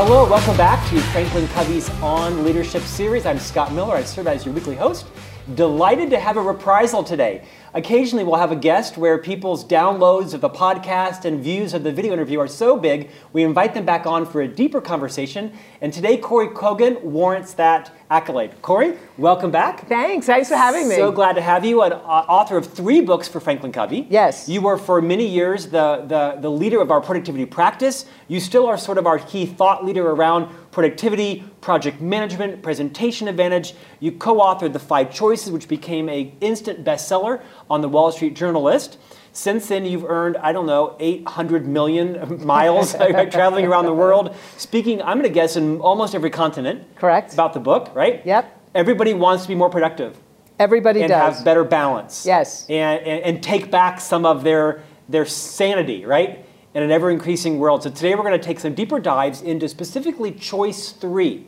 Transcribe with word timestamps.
Hello, 0.00 0.30
welcome 0.30 0.56
back 0.56 0.88
to 0.90 1.00
Franklin 1.10 1.48
Covey's 1.48 1.90
On 2.02 2.44
Leadership 2.44 2.82
series. 2.82 3.26
I'm 3.26 3.40
Scott 3.40 3.72
Miller. 3.72 3.96
I 3.96 4.04
serve 4.04 4.28
as 4.28 4.44
your 4.44 4.54
weekly 4.54 4.76
host. 4.76 5.06
Delighted 5.54 6.10
to 6.10 6.20
have 6.20 6.36
a 6.36 6.42
reprisal 6.42 7.02
today. 7.02 7.42
Occasionally, 7.72 8.22
we'll 8.22 8.36
have 8.36 8.52
a 8.52 8.56
guest 8.56 8.98
where 8.98 9.16
people's 9.16 9.64
downloads 9.64 10.34
of 10.34 10.42
the 10.42 10.50
podcast 10.50 11.24
and 11.24 11.42
views 11.42 11.72
of 11.72 11.84
the 11.84 11.92
video 11.92 12.12
interview 12.12 12.38
are 12.38 12.48
so 12.48 12.76
big, 12.76 13.08
we 13.32 13.44
invite 13.44 13.72
them 13.72 13.86
back 13.86 14.04
on 14.04 14.26
for 14.26 14.42
a 14.42 14.48
deeper 14.48 14.80
conversation. 14.80 15.52
And 15.80 15.90
today, 15.90 16.18
Kory 16.18 16.48
Kogon 16.48 17.00
warrants 17.02 17.54
that 17.54 17.94
accolade. 18.10 18.60
Kory, 18.60 18.98
welcome 19.16 19.50
back. 19.50 19.86
Thanks. 19.86 20.26
Thanks 20.26 20.50
for 20.50 20.56
having 20.56 20.86
me. 20.86 20.96
So 20.96 21.12
glad 21.12 21.34
to 21.34 21.42
have 21.42 21.64
you. 21.64 21.80
An 21.82 21.92
uh, 21.92 21.96
author 21.96 22.58
of 22.58 22.70
three 22.70 23.00
books 23.00 23.26
for 23.26 23.40
Franklin 23.40 23.72
Covey. 23.72 24.06
Yes. 24.10 24.50
You 24.50 24.60
were 24.60 24.76
for 24.76 25.00
many 25.00 25.26
years 25.26 25.66
the, 25.66 26.04
the, 26.06 26.40
the 26.40 26.50
leader 26.50 26.82
of 26.82 26.90
our 26.90 27.00
productivity 27.00 27.46
practice. 27.46 28.04
You 28.28 28.40
still 28.40 28.66
are 28.66 28.76
sort 28.76 28.98
of 28.98 29.06
our 29.06 29.18
key 29.18 29.46
thought 29.46 29.84
leader 29.84 30.10
around 30.10 30.54
productivity, 30.78 31.42
project 31.60 32.00
management, 32.00 32.62
presentation 32.62 33.26
advantage. 33.26 33.74
You 33.98 34.12
co-authored 34.12 34.72
The 34.72 34.78
Five 34.78 35.12
Choices, 35.12 35.50
which 35.50 35.66
became 35.66 36.08
a 36.08 36.32
instant 36.40 36.84
bestseller 36.84 37.42
on 37.68 37.80
the 37.80 37.88
Wall 37.88 38.12
Street 38.12 38.36
Journal 38.36 38.62
list. 38.62 38.96
Since 39.32 39.66
then, 39.66 39.84
you've 39.84 40.04
earned, 40.04 40.36
I 40.36 40.52
don't 40.52 40.66
know, 40.66 40.94
800 41.00 41.66
million 41.66 42.44
miles 42.46 42.92
traveling 43.32 43.66
around 43.66 43.86
the 43.86 43.92
world, 43.92 44.36
speaking, 44.56 45.02
I'm 45.02 45.18
going 45.18 45.24
to 45.24 45.34
guess, 45.34 45.56
in 45.56 45.80
almost 45.80 46.14
every 46.14 46.30
continent. 46.30 46.84
Correct. 46.94 47.32
About 47.32 47.54
the 47.54 47.60
book, 47.60 47.90
right? 47.92 48.24
Yep. 48.24 48.70
Everybody 48.76 49.14
wants 49.14 49.42
to 49.42 49.48
be 49.48 49.56
more 49.56 49.70
productive. 49.70 50.16
Everybody 50.60 51.00
does. 51.00 51.10
and 51.10 51.10
does. 51.10 51.36
have 51.38 51.44
better 51.44 51.64
balance. 51.64 52.24
Yes. 52.24 52.66
And, 52.68 53.04
and, 53.04 53.24
and 53.24 53.42
take 53.42 53.68
back 53.68 54.00
some 54.00 54.24
of 54.24 54.44
their, 54.44 54.84
their 55.08 55.26
sanity, 55.26 56.04
right? 56.04 56.46
In 56.74 56.82
an 56.82 56.90
ever 56.90 57.10
increasing 57.10 57.58
world. 57.58 57.82
So 57.82 57.90
today 57.90 58.14
we're 58.14 58.24
going 58.24 58.38
to 58.38 58.44
take 58.44 58.60
some 58.60 58.74
deeper 58.74 59.00
dives 59.00 59.40
into 59.40 59.68
specifically 59.68 60.32
choice 60.32 60.92
three. 60.92 61.46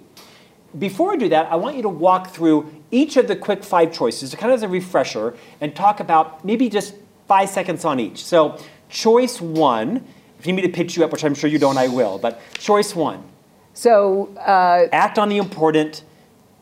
Before 0.79 1.13
I 1.13 1.17
do 1.17 1.29
that, 1.29 1.53
I 1.53 1.57
want 1.57 1.77
you 1.77 1.83
to 1.83 1.91
walk 1.91 2.31
through 2.31 2.73
each 2.91 3.19
of 3.19 3.29
the 3.29 3.37
quick 3.37 3.63
five 3.63 3.93
choices, 3.93 4.35
kind 4.35 4.51
of 4.51 4.57
as 4.57 4.63
a 4.63 4.69
refresher, 4.69 5.35
and 5.61 5.77
talk 5.77 6.01
about 6.01 6.43
maybe 6.43 6.71
just 6.71 6.95
five 7.29 7.51
seconds 7.51 7.85
on 7.85 8.01
each. 8.01 8.25
So, 8.25 8.59
choice 8.89 9.41
one, 9.41 10.07
if 10.39 10.47
you 10.47 10.53
need 10.53 10.63
me 10.63 10.69
to 10.69 10.75
pitch 10.75 10.97
you 10.97 11.05
up, 11.05 11.13
which 11.13 11.25
I'm 11.25 11.35
sure 11.35 11.51
you 11.51 11.59
don't, 11.59 11.77
I 11.77 11.89
will, 11.89 12.19
but 12.19 12.41
choice 12.55 12.95
one. 12.95 13.23
So, 13.75 14.35
uh, 14.37 14.89
act 14.91 15.19
on 15.19 15.29
the 15.29 15.37
important, 15.37 16.03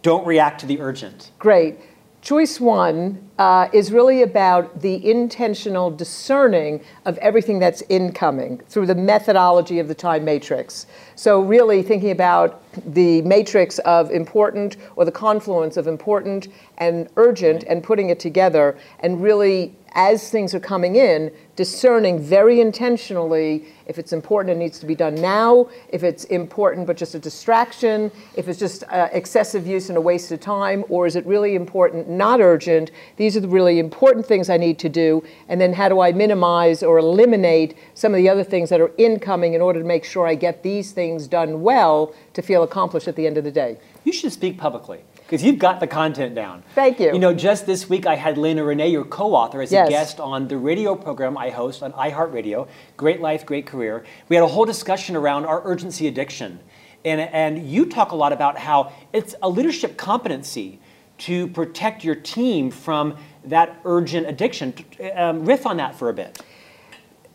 don't 0.02 0.26
react 0.26 0.60
to 0.60 0.66
the 0.66 0.80
urgent. 0.80 1.30
Great. 1.38 1.76
Choice 2.22 2.58
one 2.58 3.27
uh, 3.38 3.68
is 3.72 3.92
really 3.92 4.22
about 4.22 4.80
the 4.80 5.08
intentional 5.08 5.90
discerning 5.90 6.80
of 7.04 7.16
everything 7.18 7.58
that's 7.58 7.82
incoming 7.88 8.58
through 8.68 8.86
the 8.86 8.94
methodology 8.94 9.78
of 9.78 9.86
the 9.86 9.94
time 9.94 10.24
matrix. 10.24 10.86
So, 11.14 11.40
really 11.40 11.82
thinking 11.82 12.10
about 12.10 12.62
the 12.94 13.22
matrix 13.22 13.78
of 13.80 14.10
important 14.10 14.76
or 14.96 15.04
the 15.04 15.12
confluence 15.12 15.76
of 15.76 15.86
important 15.86 16.48
and 16.78 17.08
urgent 17.16 17.64
and 17.64 17.82
putting 17.82 18.10
it 18.10 18.20
together 18.20 18.76
and 19.00 19.22
really 19.22 19.74
as 19.92 20.30
things 20.30 20.54
are 20.54 20.60
coming 20.60 20.96
in, 20.96 21.32
discerning 21.56 22.20
very 22.20 22.60
intentionally 22.60 23.64
if 23.86 23.98
it's 23.98 24.12
important 24.12 24.50
and 24.52 24.60
needs 24.60 24.78
to 24.78 24.86
be 24.86 24.94
done 24.94 25.14
now, 25.16 25.68
if 25.88 26.04
it's 26.04 26.24
important 26.24 26.86
but 26.86 26.96
just 26.96 27.14
a 27.14 27.18
distraction, 27.18 28.10
if 28.36 28.48
it's 28.48 28.58
just 28.58 28.84
uh, 28.90 29.08
excessive 29.12 29.66
use 29.66 29.88
and 29.88 29.98
a 29.98 30.00
waste 30.00 30.30
of 30.30 30.40
time, 30.40 30.84
or 30.88 31.06
is 31.06 31.16
it 31.16 31.26
really 31.26 31.54
important, 31.54 32.08
not 32.08 32.40
urgent? 32.40 32.90
These 33.16 33.27
are 33.36 33.40
the 33.40 33.48
really 33.48 33.78
important 33.78 34.26
things 34.26 34.50
I 34.50 34.56
need 34.56 34.78
to 34.80 34.88
do. 34.88 35.24
And 35.48 35.60
then 35.60 35.72
how 35.72 35.88
do 35.88 36.00
I 36.00 36.12
minimize 36.12 36.82
or 36.82 36.98
eliminate 36.98 37.76
some 37.94 38.12
of 38.12 38.18
the 38.18 38.28
other 38.28 38.44
things 38.44 38.70
that 38.70 38.80
are 38.80 38.92
incoming 38.98 39.54
in 39.54 39.60
order 39.60 39.78
to 39.80 39.84
make 39.84 40.04
sure 40.04 40.26
I 40.26 40.34
get 40.34 40.62
these 40.62 40.92
things 40.92 41.26
done 41.26 41.62
well 41.62 42.14
to 42.34 42.42
feel 42.42 42.62
accomplished 42.62 43.08
at 43.08 43.16
the 43.16 43.26
end 43.26 43.38
of 43.38 43.44
the 43.44 43.50
day? 43.50 43.78
You 44.04 44.12
should 44.12 44.32
speak 44.32 44.58
publicly 44.58 45.02
because 45.28 45.42
you've 45.44 45.58
got 45.58 45.78
the 45.78 45.86
content 45.86 46.34
down. 46.34 46.62
Thank 46.74 46.98
you. 46.98 47.12
You 47.12 47.18
know, 47.18 47.34
just 47.34 47.66
this 47.66 47.86
week 47.88 48.06
I 48.06 48.14
had 48.14 48.38
Leena 48.38 48.62
Rinne, 48.62 48.90
your 48.90 49.04
co-author, 49.04 49.60
as 49.60 49.70
yes. 49.70 49.86
a 49.86 49.90
guest 49.90 50.20
on 50.20 50.48
the 50.48 50.56
radio 50.56 50.94
program 50.94 51.36
I 51.36 51.50
host 51.50 51.82
on 51.82 51.92
iHeartRadio, 51.92 52.66
Great 52.96 53.20
Life, 53.20 53.44
Great 53.44 53.66
Career. 53.66 54.06
We 54.30 54.36
had 54.36 54.42
a 54.42 54.48
whole 54.48 54.64
discussion 54.64 55.16
around 55.16 55.44
our 55.44 55.60
urgency 55.66 56.08
addiction. 56.08 56.60
And, 57.04 57.20
and 57.20 57.68
you 57.68 57.86
talk 57.86 58.12
a 58.12 58.16
lot 58.16 58.32
about 58.32 58.56
how 58.56 58.92
it's 59.12 59.34
a 59.42 59.48
leadership 59.48 59.98
competency 59.98 60.80
to 61.18 61.48
protect 61.48 62.04
your 62.04 62.14
team 62.14 62.70
from 62.70 63.16
that 63.44 63.80
urgent 63.84 64.28
addiction. 64.28 64.74
Um, 65.14 65.44
riff 65.44 65.66
on 65.66 65.76
that 65.78 65.94
for 65.94 66.08
a 66.08 66.14
bit. 66.14 66.40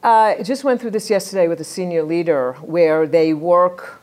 Uh, 0.04 0.36
I 0.38 0.44
just 0.44 0.64
went 0.64 0.82
through 0.82 0.92
this 0.92 1.10
yesterday 1.10 1.48
with 1.48 1.62
a 1.62 1.66
senior 1.66 2.04
leader 2.04 2.54
where 2.62 3.08
they 3.08 3.34
work 3.34 4.02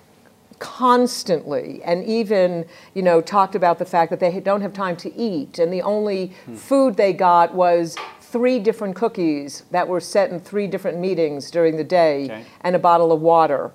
constantly 0.61 1.83
and 1.85 2.05
even 2.05 2.67
you 2.93 3.03
know 3.03 3.23
talked 3.23 3.55
about 3.55 3.79
the 3.79 3.85
fact 3.85 4.11
that 4.11 4.21
they 4.21 4.41
don't 4.41 4.61
have 4.61 4.75
time 4.75 4.95
to 4.95 5.15
eat 5.17 5.59
and 5.59 5.73
the 5.73 5.81
only 5.81 6.33
hmm. 6.45 6.55
food 6.55 6.97
they 6.99 7.15
got 7.15 7.55
was 7.55 7.97
three 8.21 8.59
different 8.59 8.95
cookies 8.95 9.65
that 9.71 9.89
were 9.89 10.01
set 10.01 10.31
in 10.31 10.39
three 10.39 10.67
different 10.67 10.99
meetings 10.99 11.51
during 11.51 11.79
the 11.79 11.85
day 11.85 12.25
okay. 12.25 12.45
and 12.61 12.77
a 12.77 12.79
bottle 12.79 13.11
of 13.11 13.23
water 13.23 13.73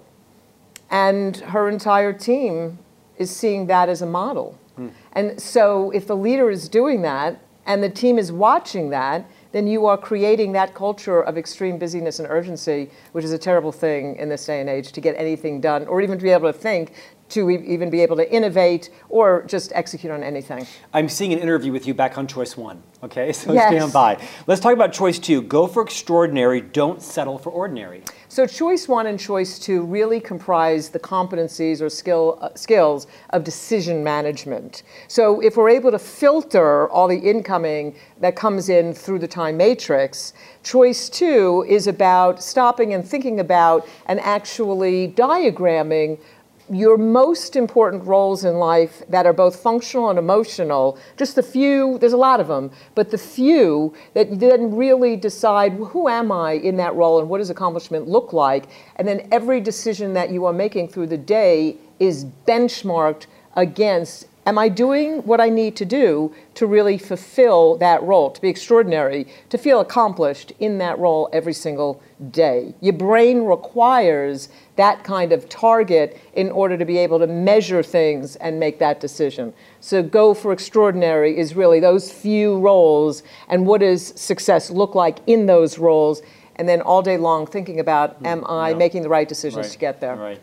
and 0.92 1.38
her 1.38 1.68
entire 1.68 2.14
team 2.14 2.78
is 3.18 3.36
seeing 3.36 3.66
that 3.66 3.90
as 3.90 4.04
a 4.04 4.06
model 4.06 4.58
hmm. 4.76 4.88
and 5.14 5.42
so 5.42 5.92
if 5.92 6.08
the 6.08 6.16
leader 6.16 6.50
is 6.50 6.70
doing 6.70 7.02
that 7.02 7.40
and 7.66 7.84
the 7.84 7.90
team 7.90 8.20
is 8.20 8.32
watching 8.32 8.90
that 8.90 9.26
then 9.56 9.68
you 9.68 9.86
are 9.86 9.98
creating 9.98 10.52
that 10.52 10.74
culture 10.74 11.22
of 11.22 11.38
extreme 11.38 11.78
busyness 11.80 12.20
and 12.20 12.28
urgency, 12.30 12.90
which 13.14 13.24
is 13.24 13.32
a 13.32 13.38
terrible 13.38 13.72
thing 13.72 14.18
in 14.18 14.28
this 14.28 14.46
day 14.46 14.60
and 14.60 14.70
age 14.70 14.92
to 14.92 15.00
get 15.00 15.16
anything 15.18 15.62
done 15.62 15.88
or 15.88 16.02
even 16.02 16.18
to 16.18 16.24
be 16.24 16.30
able 16.30 16.52
to 16.52 16.60
think 16.60 16.92
to 17.30 17.50
even 17.50 17.90
be 17.90 18.02
able 18.02 18.16
to 18.16 18.32
innovate 18.32 18.90
or 19.10 19.44
just 19.48 19.72
execute 19.74 20.12
on 20.12 20.24
anything. 20.24 20.66
I'm 20.94 21.10
seeing 21.10 21.34
an 21.34 21.40
interview 21.40 21.72
with 21.72 21.88
you 21.88 21.94
back 21.94 22.18
on 22.18 22.28
choice 22.28 22.56
one, 22.56 22.82
okay? 23.04 23.34
So 23.46 23.54
yes. 23.54 23.70
stand 23.70 23.94
by. 23.94 24.20
Let's 24.48 24.62
talk 24.62 24.74
about 24.74 24.94
choice 24.94 25.20
two. 25.20 25.42
Go 25.42 25.68
for 25.68 25.84
extraordinary, 25.84 26.62
don't 26.62 27.02
settle 27.02 27.38
for 27.38 27.52
ordinary. 27.52 28.02
So 28.28 28.46
choice 28.46 28.88
one 28.88 29.08
and 29.08 29.20
choice 29.20 29.60
two 29.60 29.84
really 29.84 30.20
comprise 30.20 30.90
the 30.90 31.00
competencies 31.00 31.82
or 31.82 31.90
skill, 31.90 32.40
uh, 32.42 32.50
skills 32.56 33.08
of 33.32 33.44
decision 33.44 34.04
management. 34.04 34.84
So 35.08 35.42
if 35.42 35.58
we're 35.58 35.70
able 35.70 35.92
to 35.92 36.00
filter 36.00 36.90
all 36.90 37.08
the 37.08 37.18
incoming 37.18 37.96
that 38.20 38.36
comes 38.36 38.70
in 38.70 38.94
through 38.94 39.20
the 39.20 39.28
time 39.28 39.58
matrix, 39.58 40.34
choice 40.64 41.10
two 41.10 41.66
is 41.68 41.88
about 41.88 42.42
stopping 42.42 42.94
and 42.94 43.08
thinking 43.08 43.40
about 43.40 43.88
and 44.08 44.20
actually 44.22 45.14
diagramming 45.16 46.20
your 46.70 46.98
most 46.98 47.56
important 47.56 48.04
roles 48.06 48.44
in 48.44 48.56
life 48.56 49.04
that 49.10 49.26
are 49.26 49.34
both 49.34 49.56
functional 49.56 50.10
and 50.10 50.18
emotional, 50.18 50.98
just 51.18 51.36
the 51.36 51.44
few, 51.44 51.98
there's 52.00 52.14
a 52.14 52.18
lot 52.18 52.40
of 52.40 52.48
them, 52.48 52.72
but 52.96 53.12
the 53.12 53.18
few 53.18 53.94
that 54.14 54.40
then 54.40 54.76
really 54.76 55.16
decide 55.16 55.74
who 55.74 56.08
am 56.08 56.32
I 56.32 56.54
in 56.54 56.78
that 56.78 56.96
role 56.96 57.20
and 57.20 57.30
what 57.30 57.38
does 57.38 57.50
accomplishment 57.50 58.08
look 58.08 58.34
like, 58.34 58.66
and 58.96 59.08
then 59.08 59.28
every 59.32 59.62
decision 59.62 60.14
that 60.14 60.32
you 60.32 60.46
are 60.46 60.54
making 60.54 60.88
through 60.88 61.08
the 61.08 61.18
day 61.18 61.78
is 62.00 62.26
benchmarked 62.48 63.28
against 63.56 64.28
am 64.46 64.60
I 64.60 64.70
doing 64.70 65.18
what 65.24 65.42
I 65.42 65.50
need 65.50 65.76
to 65.78 65.86
do 65.86 66.34
to 66.54 66.68
really 66.68 66.98
fulfill 66.98 67.78
that 67.78 68.02
role, 68.04 68.30
to 68.30 68.40
be 68.40 68.48
extraordinary, 68.48 69.28
to 69.50 69.58
feel 69.58 69.80
accomplished 69.80 70.52
in 70.60 70.78
that 70.78 71.00
role 71.00 71.30
every 71.34 71.54
single 71.54 72.02
day? 72.30 72.76
Your 72.80 72.94
brain 72.94 73.44
requires 73.44 74.50
that 74.76 75.04
kind 75.04 75.32
of 75.32 75.50
target 75.50 76.20
in 76.34 76.52
order 76.52 76.78
to 76.78 76.86
be 76.86 76.98
able 76.98 77.18
to 77.20 77.28
measure 77.28 77.82
things 77.82 78.36
and 78.38 78.60
make 78.60 78.78
that 78.80 79.00
decision. 79.00 79.54
So, 79.80 80.04
go 80.04 80.34
for 80.34 80.52
extraordinary 80.52 81.38
is 81.38 81.56
really 81.56 81.80
those 81.80 82.12
few 82.12 82.60
roles 82.60 83.24
and 83.50 83.66
what 83.66 83.82
does 83.82 84.08
success 84.20 84.70
look 84.70 84.96
like 84.96 85.20
in 85.26 85.48
those 85.48 85.80
roles, 85.80 86.22
and 86.58 86.70
then 86.70 86.82
all 86.82 87.02
day 87.02 87.18
long 87.18 87.48
thinking 87.48 87.80
about, 87.80 88.24
am 88.26 88.46
I 88.48 88.72
no. 88.72 88.78
making 88.78 89.02
the 89.02 89.10
right 89.10 89.28
decisions 89.28 89.66
right. 89.66 89.74
to 89.74 89.78
get 89.80 90.02
there? 90.02 90.16
Right. 90.16 90.42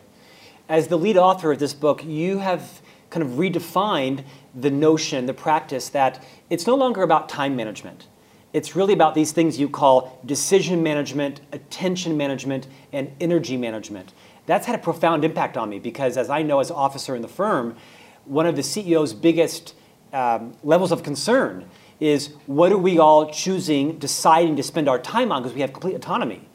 As 0.69 0.87
the 0.87 0.97
lead 0.97 1.17
author 1.17 1.51
of 1.51 1.59
this 1.59 1.73
book, 1.73 2.03
you 2.05 2.37
have 2.37 2.81
kind 3.13 3.23
of 3.23 3.33
redefined 3.37 4.23
the 4.55 4.71
notion, 4.71 5.27
the 5.27 5.33
practice 5.33 5.89
that 5.89 6.25
it's 6.49 6.65
no 6.65 6.75
longer 6.75 7.03
about 7.03 7.29
time 7.29 7.55
management. 7.55 8.07
It's 8.53 8.75
really 8.75 8.93
about 8.93 9.13
these 9.13 9.31
things 9.31 9.59
you 9.59 9.69
call 9.69 10.19
decision 10.25 10.81
management, 10.81 11.41
attention 11.51 12.17
management, 12.17 12.67
and 12.91 13.11
energy 13.21 13.55
management. 13.55 14.13
That's 14.47 14.65
had 14.65 14.75
a 14.75 14.79
profound 14.79 15.23
impact 15.23 15.57
on 15.57 15.69
me 15.69 15.79
because, 15.79 16.17
as 16.17 16.29
I 16.29 16.41
know 16.41 16.59
as 16.59 16.71
an 16.71 16.75
officer 16.75 17.15
in 17.15 17.21
the 17.21 17.27
firm, 17.27 17.75
one 18.25 18.47
of 18.47 18.55
the 18.55 18.61
CEO's 18.61 19.13
biggest 19.13 19.75
um, 20.11 20.53
levels 20.63 20.91
of 20.91 21.03
concern 21.03 21.69
is 21.99 22.33
what 22.47 22.71
are 22.71 22.77
we 22.77 22.97
all 22.97 23.29
choosing, 23.31 23.97
deciding 23.99 24.55
to 24.55 24.63
spend 24.63 24.89
our 24.89 24.99
time 24.99 25.31
on 25.31 25.43
because 25.43 25.53
we 25.53 25.61
have 25.61 25.71
complete 25.71 25.95
autonomy. 25.95 26.47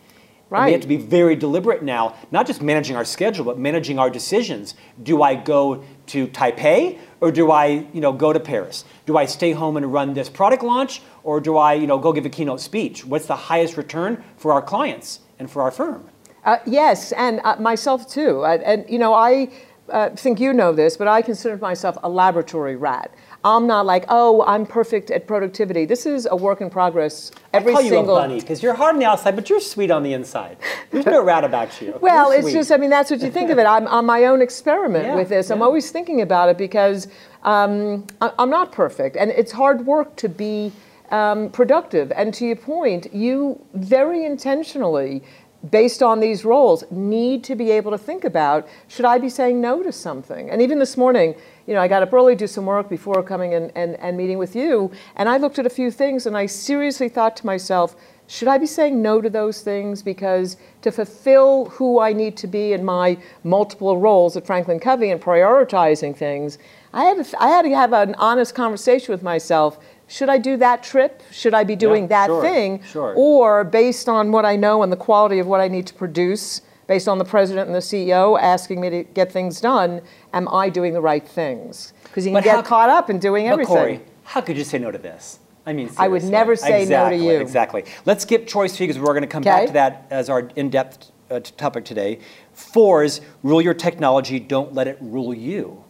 Right. 0.50 0.60
And 0.60 0.66
we 0.66 0.72
have 0.72 0.80
to 0.82 0.88
be 0.88 0.96
very 0.96 1.36
deliberate 1.36 1.82
now, 1.82 2.16
not 2.30 2.46
just 2.46 2.62
managing 2.62 2.96
our 2.96 3.04
schedule, 3.04 3.44
but 3.44 3.58
managing 3.58 3.98
our 3.98 4.08
decisions. 4.08 4.74
Do 5.02 5.22
I 5.22 5.34
go 5.34 5.84
to 6.08 6.28
Taipei 6.28 6.98
or 7.20 7.32
do 7.32 7.50
I, 7.50 7.66
you 7.92 8.00
know, 8.00 8.12
go 8.12 8.32
to 8.32 8.40
Paris? 8.40 8.84
Do 9.06 9.16
I 9.16 9.26
stay 9.26 9.52
home 9.52 9.76
and 9.76 9.92
run 9.92 10.14
this 10.14 10.28
product 10.28 10.62
launch 10.62 11.02
or 11.22 11.40
do 11.40 11.56
I, 11.56 11.74
you 11.74 11.86
know, 11.86 11.98
go 11.98 12.12
give 12.12 12.26
a 12.26 12.30
keynote 12.30 12.60
speech? 12.60 13.04
What's 13.04 13.26
the 13.26 13.36
highest 13.36 13.76
return 13.76 14.22
for 14.36 14.52
our 14.52 14.62
clients 14.62 15.20
and 15.38 15.50
for 15.50 15.62
our 15.62 15.70
firm? 15.70 16.08
Uh, 16.44 16.58
yes, 16.66 17.12
and 17.12 17.40
uh, 17.44 17.56
myself 17.56 18.08
too. 18.08 18.44
and 18.44 18.88
you 18.88 18.98
know, 18.98 19.12
I 19.12 19.50
uh, 19.90 20.10
think 20.10 20.40
you 20.40 20.52
know 20.52 20.72
this, 20.72 20.96
but 20.96 21.08
I 21.08 21.22
consider 21.22 21.56
myself 21.56 21.96
a 22.02 22.08
laboratory 22.08 22.76
rat. 22.76 23.12
I'm 23.44 23.66
not 23.66 23.86
like, 23.86 24.04
oh, 24.08 24.44
I'm 24.46 24.66
perfect 24.66 25.10
at 25.10 25.26
productivity. 25.26 25.84
This 25.84 26.06
is 26.06 26.26
a 26.30 26.34
work 26.34 26.60
in 26.60 26.70
progress. 26.70 27.30
Every 27.52 27.72
I 27.72 27.74
call 27.74 27.82
single 27.82 28.04
you 28.04 28.10
a 28.10 28.22
bunny 28.22 28.40
because 28.40 28.62
you're 28.62 28.74
hard 28.74 28.94
on 28.94 28.98
the 29.00 29.06
outside, 29.06 29.36
but 29.36 29.48
you're 29.48 29.60
sweet 29.60 29.90
on 29.90 30.02
the 30.02 30.12
inside. 30.12 30.56
There's 30.90 31.06
no 31.06 31.22
rat 31.22 31.44
about 31.44 31.80
you. 31.80 31.96
Well, 32.00 32.30
You're 32.30 32.38
it's 32.40 32.48
sweet. 32.48 32.54
just, 32.54 32.72
I 32.72 32.76
mean, 32.76 32.90
that's 32.90 33.10
what 33.10 33.20
you 33.20 33.30
think 33.30 33.50
of 33.50 33.58
it. 33.58 33.64
I'm 33.64 33.86
on 33.86 34.06
my 34.06 34.24
own 34.24 34.42
experiment 34.42 35.06
Yeah, 35.06 35.14
with 35.14 35.28
this. 35.28 35.50
I'm 35.50 35.62
always 35.62 35.90
thinking 35.90 36.20
about 36.20 36.48
it 36.48 36.58
because 36.58 37.08
um, 37.44 38.06
I'm 38.20 38.50
not 38.50 38.72
perfect. 38.72 39.16
And 39.16 39.30
it's 39.30 39.52
hard 39.52 39.86
work 39.86 40.16
to 40.16 40.28
be 40.28 40.72
um, 41.10 41.50
productive. 41.50 42.12
And 42.12 42.34
to 42.34 42.46
your 42.46 42.56
point, 42.56 43.12
you 43.14 43.64
very 43.74 44.24
intentionally, 44.24 45.22
based 45.70 46.02
on 46.02 46.20
these 46.20 46.44
roles, 46.44 46.84
need 46.90 47.42
to 47.44 47.56
be 47.56 47.70
able 47.70 47.90
to 47.90 47.98
think 47.98 48.24
about 48.24 48.68
should 48.86 49.04
I 49.04 49.18
be 49.18 49.28
saying 49.28 49.60
no 49.60 49.82
to 49.82 49.92
something? 49.92 50.50
And 50.50 50.62
even 50.62 50.78
this 50.78 50.96
morning, 50.96 51.34
you 51.66 51.74
know, 51.74 51.80
I 51.80 51.88
got 51.88 52.02
up 52.02 52.12
early, 52.12 52.34
do 52.34 52.46
some 52.46 52.66
work 52.66 52.88
before 52.88 53.22
coming 53.22 53.54
and, 53.54 53.72
and, 53.74 53.96
and 53.96 54.16
meeting 54.16 54.38
with 54.38 54.54
you. 54.54 54.90
And 55.16 55.28
I 55.28 55.36
looked 55.36 55.58
at 55.58 55.66
a 55.66 55.70
few 55.70 55.90
things 55.90 56.26
and 56.26 56.36
I 56.36 56.46
seriously 56.46 57.08
thought 57.08 57.36
to 57.38 57.46
myself, 57.46 57.96
should 58.28 58.48
I 58.48 58.58
be 58.58 58.66
saying 58.66 59.00
no 59.00 59.22
to 59.22 59.30
those 59.30 59.62
things? 59.62 60.02
Because 60.02 60.58
to 60.82 60.92
fulfill 60.92 61.66
who 61.70 61.98
I 61.98 62.12
need 62.12 62.36
to 62.38 62.46
be 62.46 62.72
in 62.74 62.84
my 62.84 63.16
multiple 63.42 63.96
roles 63.96 64.36
at 64.36 64.46
Franklin 64.46 64.78
Covey 64.78 65.10
and 65.10 65.20
prioritizing 65.20 66.14
things, 66.14 66.58
I 66.92 67.04
had, 67.04 67.24
to, 67.24 67.42
I 67.42 67.48
had 67.48 67.62
to 67.62 67.74
have 67.74 67.92
an 67.94 68.14
honest 68.16 68.54
conversation 68.54 69.12
with 69.12 69.22
myself. 69.22 69.78
Should 70.08 70.30
I 70.30 70.38
do 70.38 70.56
that 70.56 70.82
trip? 70.82 71.22
Should 71.30 71.52
I 71.54 71.64
be 71.64 71.76
doing 71.76 72.04
Yeah, 72.04 72.08
that 72.08 72.26
sure, 72.28 72.42
thing? 72.42 72.82
sure. 72.82 73.12
Or 73.14 73.62
based 73.62 74.08
on 74.08 74.32
what 74.32 74.44
I 74.46 74.56
know 74.56 74.82
and 74.82 74.90
the 74.90 74.96
quality 74.96 75.38
of 75.38 75.46
what 75.46 75.60
I 75.60 75.68
need 75.68 75.86
to 75.88 75.94
produce, 75.94 76.62
based 76.86 77.06
on 77.08 77.18
the 77.18 77.24
president 77.26 77.66
and 77.66 77.74
the 77.76 77.80
CEO 77.80 78.40
asking 78.40 78.80
me 78.80 78.88
to 78.88 79.04
get 79.04 79.30
things 79.30 79.60
done, 79.60 80.00
am 80.32 80.48
I 80.48 80.70
doing 80.70 80.94
the 80.94 81.02
right 81.02 81.26
things? 81.28 81.92
Because 82.04 82.24
you 82.24 82.30
can 82.30 82.34
But 82.38 82.44
get 82.44 82.64
c- 82.64 82.68
caught 82.68 82.88
up 82.88 83.10
in 83.10 83.18
doing 83.18 83.46
But 83.46 83.52
everything. 83.52 83.76
Kory, 83.76 84.00
how 84.24 84.40
could 84.40 84.56
you 84.56 84.64
say 84.64 84.78
no 84.78 84.90
to 84.90 84.96
this? 84.98 85.40
I 85.66 85.74
mean, 85.74 85.90
I 85.98 86.08
would 86.08 86.24
never 86.24 86.56
say 86.56 86.86
no 86.86 87.10
to 87.10 87.16
you. 87.16 87.38
Exactly. 87.40 87.84
Let's 88.06 88.22
skip 88.22 88.46
choice 88.46 88.74
three 88.74 88.86
because 88.86 88.98
we're 88.98 89.12
going 89.12 89.20
to 89.20 89.26
come 89.26 89.42
back 89.42 89.66
to 89.66 89.72
that 89.74 90.06
as 90.08 90.30
our 90.30 90.48
in-depth 90.56 91.12
uh, 91.30 91.40
t- 91.40 91.52
topic 91.58 91.84
today. 91.84 92.20
Four 92.54 93.04
is 93.04 93.20
rule 93.42 93.60
your 93.60 93.74
technology, 93.74 94.40
don't 94.40 94.72
let 94.72 94.88
it 94.88 94.96
rule 95.02 95.34
you. 95.34 95.84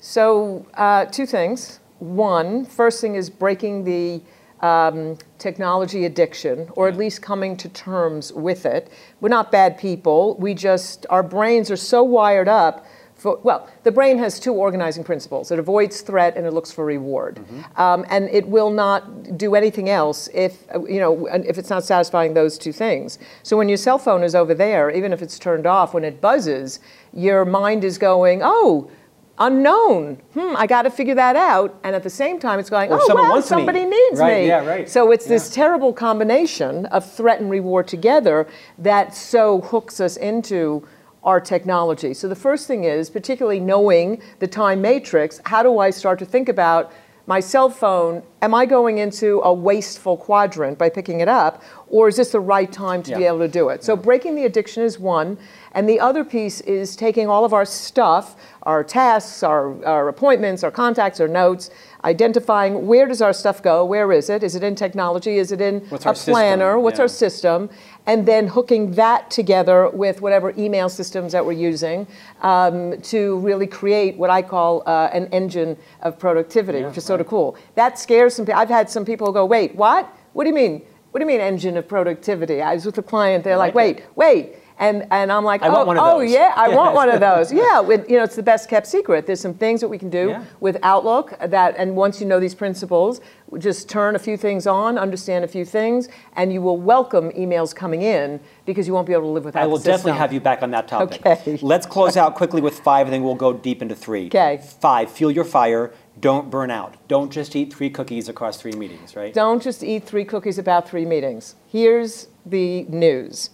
So, 0.00 0.66
uh, 0.74 1.04
two 1.04 1.26
things. 1.26 1.78
One, 1.98 2.64
first 2.66 3.00
thing 3.00 3.14
is 3.14 3.30
breaking 3.30 3.84
the 3.84 4.22
um, 4.60 5.18
technology 5.38 6.04
addiction, 6.04 6.68
or 6.74 6.88
at 6.88 6.96
least 6.96 7.22
coming 7.22 7.56
to 7.58 7.68
terms 7.68 8.32
with 8.32 8.66
it. 8.66 8.90
We're 9.20 9.28
not 9.28 9.52
bad 9.52 9.78
people. 9.78 10.36
We 10.38 10.54
just, 10.54 11.06
our 11.10 11.22
brains 11.22 11.70
are 11.70 11.76
so 11.76 12.02
wired 12.02 12.48
up. 12.48 12.86
For, 13.14 13.38
well, 13.42 13.66
the 13.82 13.90
brain 13.90 14.18
has 14.18 14.38
two 14.38 14.52
organizing 14.52 15.02
principles. 15.02 15.50
It 15.50 15.58
avoids 15.58 16.02
threat 16.02 16.36
and 16.36 16.44
it 16.46 16.52
looks 16.52 16.70
for 16.70 16.84
reward, 16.84 17.42
um, 17.76 18.04
and 18.10 18.28
it 18.28 18.46
will 18.46 18.70
not 18.70 19.38
do 19.38 19.54
anything 19.54 19.88
else 19.88 20.28
if 20.34 20.66
you 20.86 21.00
know 21.00 21.26
if 21.26 21.56
it's 21.56 21.70
not 21.70 21.82
satisfying 21.82 22.34
those 22.34 22.58
two 22.58 22.72
things. 22.72 23.18
So 23.42 23.56
when 23.56 23.70
your 23.70 23.78
cell 23.78 23.98
phone 23.98 24.22
is 24.22 24.34
over 24.34 24.52
there, 24.52 24.90
even 24.90 25.14
if 25.14 25.22
it's 25.22 25.38
turned 25.38 25.66
off, 25.66 25.94
when 25.94 26.04
it 26.04 26.20
buzzes, 26.20 26.78
your 27.14 27.46
mind 27.46 27.84
is 27.84 27.96
going, 27.96 28.42
"Oh, 28.44 28.90
unknown. 29.38 30.16
Hmm, 30.34 30.54
I 30.56 30.66
got 30.66 30.82
to 30.82 30.90
figure 30.90 31.14
that 31.14 31.36
out. 31.36 31.78
And 31.84 31.94
at 31.94 32.02
the 32.02 32.10
same 32.10 32.38
time, 32.38 32.58
it's 32.58 32.70
going, 32.70 32.90
Or 32.90 32.98
oh, 33.00 33.14
wow, 33.14 33.30
wants 33.30 33.50
me." 33.50 33.56
somebody 33.56 33.84
needs 33.84 34.20
Right, 34.20 34.42
me. 34.42 34.46
yeah, 34.48 34.64
right. 34.66 34.88
So 34.88 35.10
it's 35.12 35.26
this 35.26 35.50
terrible 35.50 35.92
combination 35.92 36.86
of 36.86 37.10
threat 37.10 37.40
and 37.40 37.50
reward 37.50 37.88
together 37.88 38.46
that 38.78 39.14
so 39.14 39.60
hooks 39.60 40.00
us 40.00 40.16
into 40.16 40.86
our 41.24 41.40
technology. 41.40 42.14
So 42.14 42.28
the 42.28 42.36
first 42.36 42.66
thing 42.66 42.84
is, 42.84 43.10
particularly 43.10 43.60
knowing 43.60 44.22
the 44.38 44.46
time 44.46 44.80
matrix, 44.80 45.40
how 45.44 45.62
do 45.62 45.78
I 45.80 45.90
start 45.90 46.18
to 46.20 46.24
think 46.24 46.48
about 46.48 46.92
my 47.28 47.40
cell 47.40 47.68
phone? 47.68 48.22
Am 48.42 48.54
I 48.54 48.64
going 48.64 48.98
into 48.98 49.40
a 49.42 49.52
wasteful 49.52 50.16
quadrant 50.16 50.78
by 50.78 50.88
picking 50.88 51.18
it 51.20 51.28
up, 51.28 51.64
or 51.88 52.06
is 52.06 52.14
this 52.16 52.30
the 52.30 52.38
right 52.38 52.70
time 52.70 53.02
to 53.02 53.16
be 53.16 53.24
able 53.24 53.40
to 53.40 53.48
do 53.48 53.70
it? 53.70 53.82
So 53.82 53.96
breaking 53.96 54.36
the 54.36 54.44
addiction 54.44 54.84
is 54.84 55.00
one, 55.00 55.36
and 55.76 55.86
the 55.86 56.00
other 56.00 56.24
piece 56.24 56.62
is 56.62 56.96
taking 56.96 57.28
all 57.28 57.44
of 57.44 57.52
our 57.52 57.66
stuff, 57.66 58.34
our 58.62 58.82
tasks, 58.82 59.42
our, 59.42 59.84
our 59.84 60.08
appointments, 60.08 60.64
our 60.64 60.70
contacts, 60.70 61.20
our 61.20 61.28
notes, 61.28 61.68
identifying 62.02 62.86
where 62.86 63.06
does 63.06 63.20
our 63.20 63.34
stuff 63.34 63.62
go, 63.62 63.84
where 63.84 64.10
is 64.10 64.30
it? 64.30 64.42
Is 64.42 64.54
it 64.54 64.62
in 64.62 64.74
technology? 64.74 65.36
Is 65.36 65.52
it 65.52 65.60
in 65.60 65.80
What's 65.90 66.06
a 66.06 66.08
our 66.08 66.14
system? 66.14 66.32
planner? 66.32 66.80
What's 66.80 66.96
Yeah. 66.98 67.02
our 67.02 67.08
system? 67.08 67.68
And 68.06 68.24
then 68.24 68.46
hooking 68.46 68.92
that 68.92 69.30
together 69.30 69.90
with 69.90 70.22
whatever 70.22 70.54
email 70.56 70.88
systems 70.88 71.32
that 71.32 71.44
we're 71.44 71.52
using 71.52 72.06
um, 72.40 72.98
to 73.02 73.38
really 73.40 73.66
create 73.66 74.16
what 74.16 74.30
I 74.30 74.40
call 74.40 74.82
uh, 74.86 75.10
an 75.12 75.26
engine 75.26 75.76
of 76.00 76.18
productivity, 76.18 76.82
which 76.84 76.96
is 76.96 77.04
sort 77.04 77.20
of 77.20 77.26
cool. 77.26 77.54
That 77.74 77.98
scares 77.98 78.34
some 78.34 78.46
people. 78.46 78.58
I've 78.58 78.70
had 78.70 78.88
some 78.88 79.04
people 79.04 79.30
go, 79.30 79.44
wait, 79.44 79.74
what? 79.74 80.08
What 80.32 80.44
do 80.44 80.48
you 80.48 80.56
mean? 80.56 80.80
What 81.10 81.20
do 81.20 81.24
you 81.24 81.28
mean 81.28 81.40
engine 81.40 81.76
of 81.76 81.86
productivity? 81.86 82.62
I 82.62 82.74
was 82.74 82.86
with 82.86 82.96
a 82.96 83.02
client, 83.02 83.44
they're 83.44 83.56
like, 83.58 83.74
like 83.74 83.96
wait, 84.16 84.16
wait. 84.16 84.56
And, 84.78 85.06
and 85.10 85.32
I'm 85.32 85.44
like, 85.44 85.62
I 85.62 85.68
oh, 85.68 85.84
oh 85.88 86.20
yeah, 86.20 86.52
I 86.54 86.68
want 86.68 86.94
one 86.94 87.08
of 87.08 87.20
those. 87.28 87.52
Yeah, 87.52 87.80
with, 87.80 88.08
you 88.10 88.18
know, 88.18 88.24
it's 88.24 88.36
the 88.36 88.42
best 88.42 88.68
kept 88.68 88.86
secret. 88.86 89.26
There's 89.26 89.40
some 89.40 89.54
things 89.54 89.80
that 89.80 89.88
we 89.88 89.98
can 89.98 90.10
do 90.10 90.28
Yeah. 90.28 90.44
with 90.60 90.76
Outlook 90.82 91.34
that, 91.40 91.74
and 91.78 91.96
once 91.96 92.20
you 92.20 92.26
know 92.26 92.38
these 92.38 92.54
principles, 92.54 93.20
just 93.58 93.88
turn 93.88 94.16
a 94.16 94.18
few 94.18 94.36
things 94.36 94.66
on, 94.66 94.98
understand 94.98 95.44
a 95.44 95.48
few 95.48 95.64
things, 95.64 96.08
and 96.34 96.52
you 96.52 96.60
will 96.60 96.76
welcome 96.78 97.30
emails 97.32 97.74
coming 97.74 98.02
in 98.02 98.38
because 98.66 98.86
you 98.86 98.92
won't 98.92 99.06
be 99.06 99.12
able 99.12 99.22
to 99.22 99.28
live 99.28 99.44
without 99.44 99.62
I 99.62 99.66
will 99.66 99.78
definitely 99.78 100.12
have 100.18 100.32
you 100.32 100.40
back 100.40 100.62
on 100.62 100.70
that 100.72 100.88
topic. 100.88 101.24
Okay. 101.24 101.58
Let's 101.62 101.86
close 101.86 102.16
out 102.16 102.34
quickly 102.34 102.60
with 102.60 102.78
five, 102.80 103.06
and 103.06 103.14
then 103.14 103.22
we'll 103.22 103.34
go 103.34 103.52
deep 103.54 103.80
into 103.80 103.94
three. 103.94 104.26
Okay. 104.26 104.60
Five, 104.80 105.10
fuel 105.10 105.30
your 105.30 105.44
fire. 105.44 105.92
Don't 106.18 106.50
burn 106.50 106.70
out. 106.70 106.96
Don't 107.08 107.30
just 107.30 107.54
eat 107.54 107.72
three 107.72 107.90
cookies 107.90 108.28
across 108.28 108.60
three 108.60 108.72
meetings, 108.72 109.14
right? 109.16 109.32
Don't 109.32 109.62
just 109.62 109.84
eat 109.84 110.04
three 110.04 110.24
cookies 110.24 110.58
about 110.58 110.88
three 110.88 111.04
meetings. 111.04 111.56
Here's 111.66 112.28
the 112.44 112.84
news. 112.84 113.50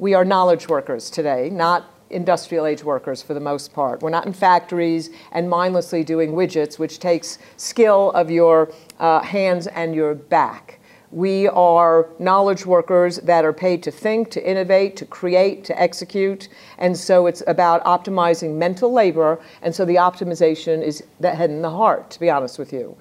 We 0.00 0.14
are 0.14 0.24
knowledge 0.24 0.66
workers 0.66 1.10
today, 1.10 1.50
not 1.50 1.90
industrial 2.08 2.64
age 2.64 2.82
workers 2.82 3.20
for 3.20 3.34
the 3.34 3.40
most 3.40 3.74
part. 3.74 4.00
We're 4.00 4.08
not 4.08 4.24
in 4.24 4.32
factories 4.32 5.10
and 5.30 5.50
mindlessly 5.50 6.04
doing 6.04 6.32
widgets, 6.32 6.78
which 6.78 7.00
takes 7.00 7.36
skill 7.58 8.10
of 8.12 8.30
your 8.30 8.72
uh, 8.98 9.20
hands 9.20 9.66
and 9.66 9.94
your 9.94 10.14
back. 10.14 10.80
We 11.10 11.48
are 11.48 12.08
knowledge 12.18 12.64
workers 12.64 13.18
that 13.18 13.44
are 13.44 13.52
paid 13.52 13.82
to 13.82 13.90
think, 13.90 14.30
to 14.30 14.50
innovate, 14.50 14.96
to 14.96 15.04
create, 15.04 15.64
to 15.64 15.78
execute. 15.78 16.48
And 16.78 16.96
so 16.96 17.26
it's 17.26 17.42
about 17.46 17.84
optimizing 17.84 18.54
mental 18.54 18.90
labor. 18.90 19.38
And 19.60 19.74
so 19.74 19.84
the 19.84 19.96
optimization 19.96 20.82
is 20.82 21.04
the 21.18 21.34
head 21.34 21.50
and 21.50 21.62
the 21.62 21.68
heart, 21.68 22.10
to 22.12 22.20
be 22.20 22.30
honest 22.30 22.58
with 22.58 22.72
you 22.72 22.96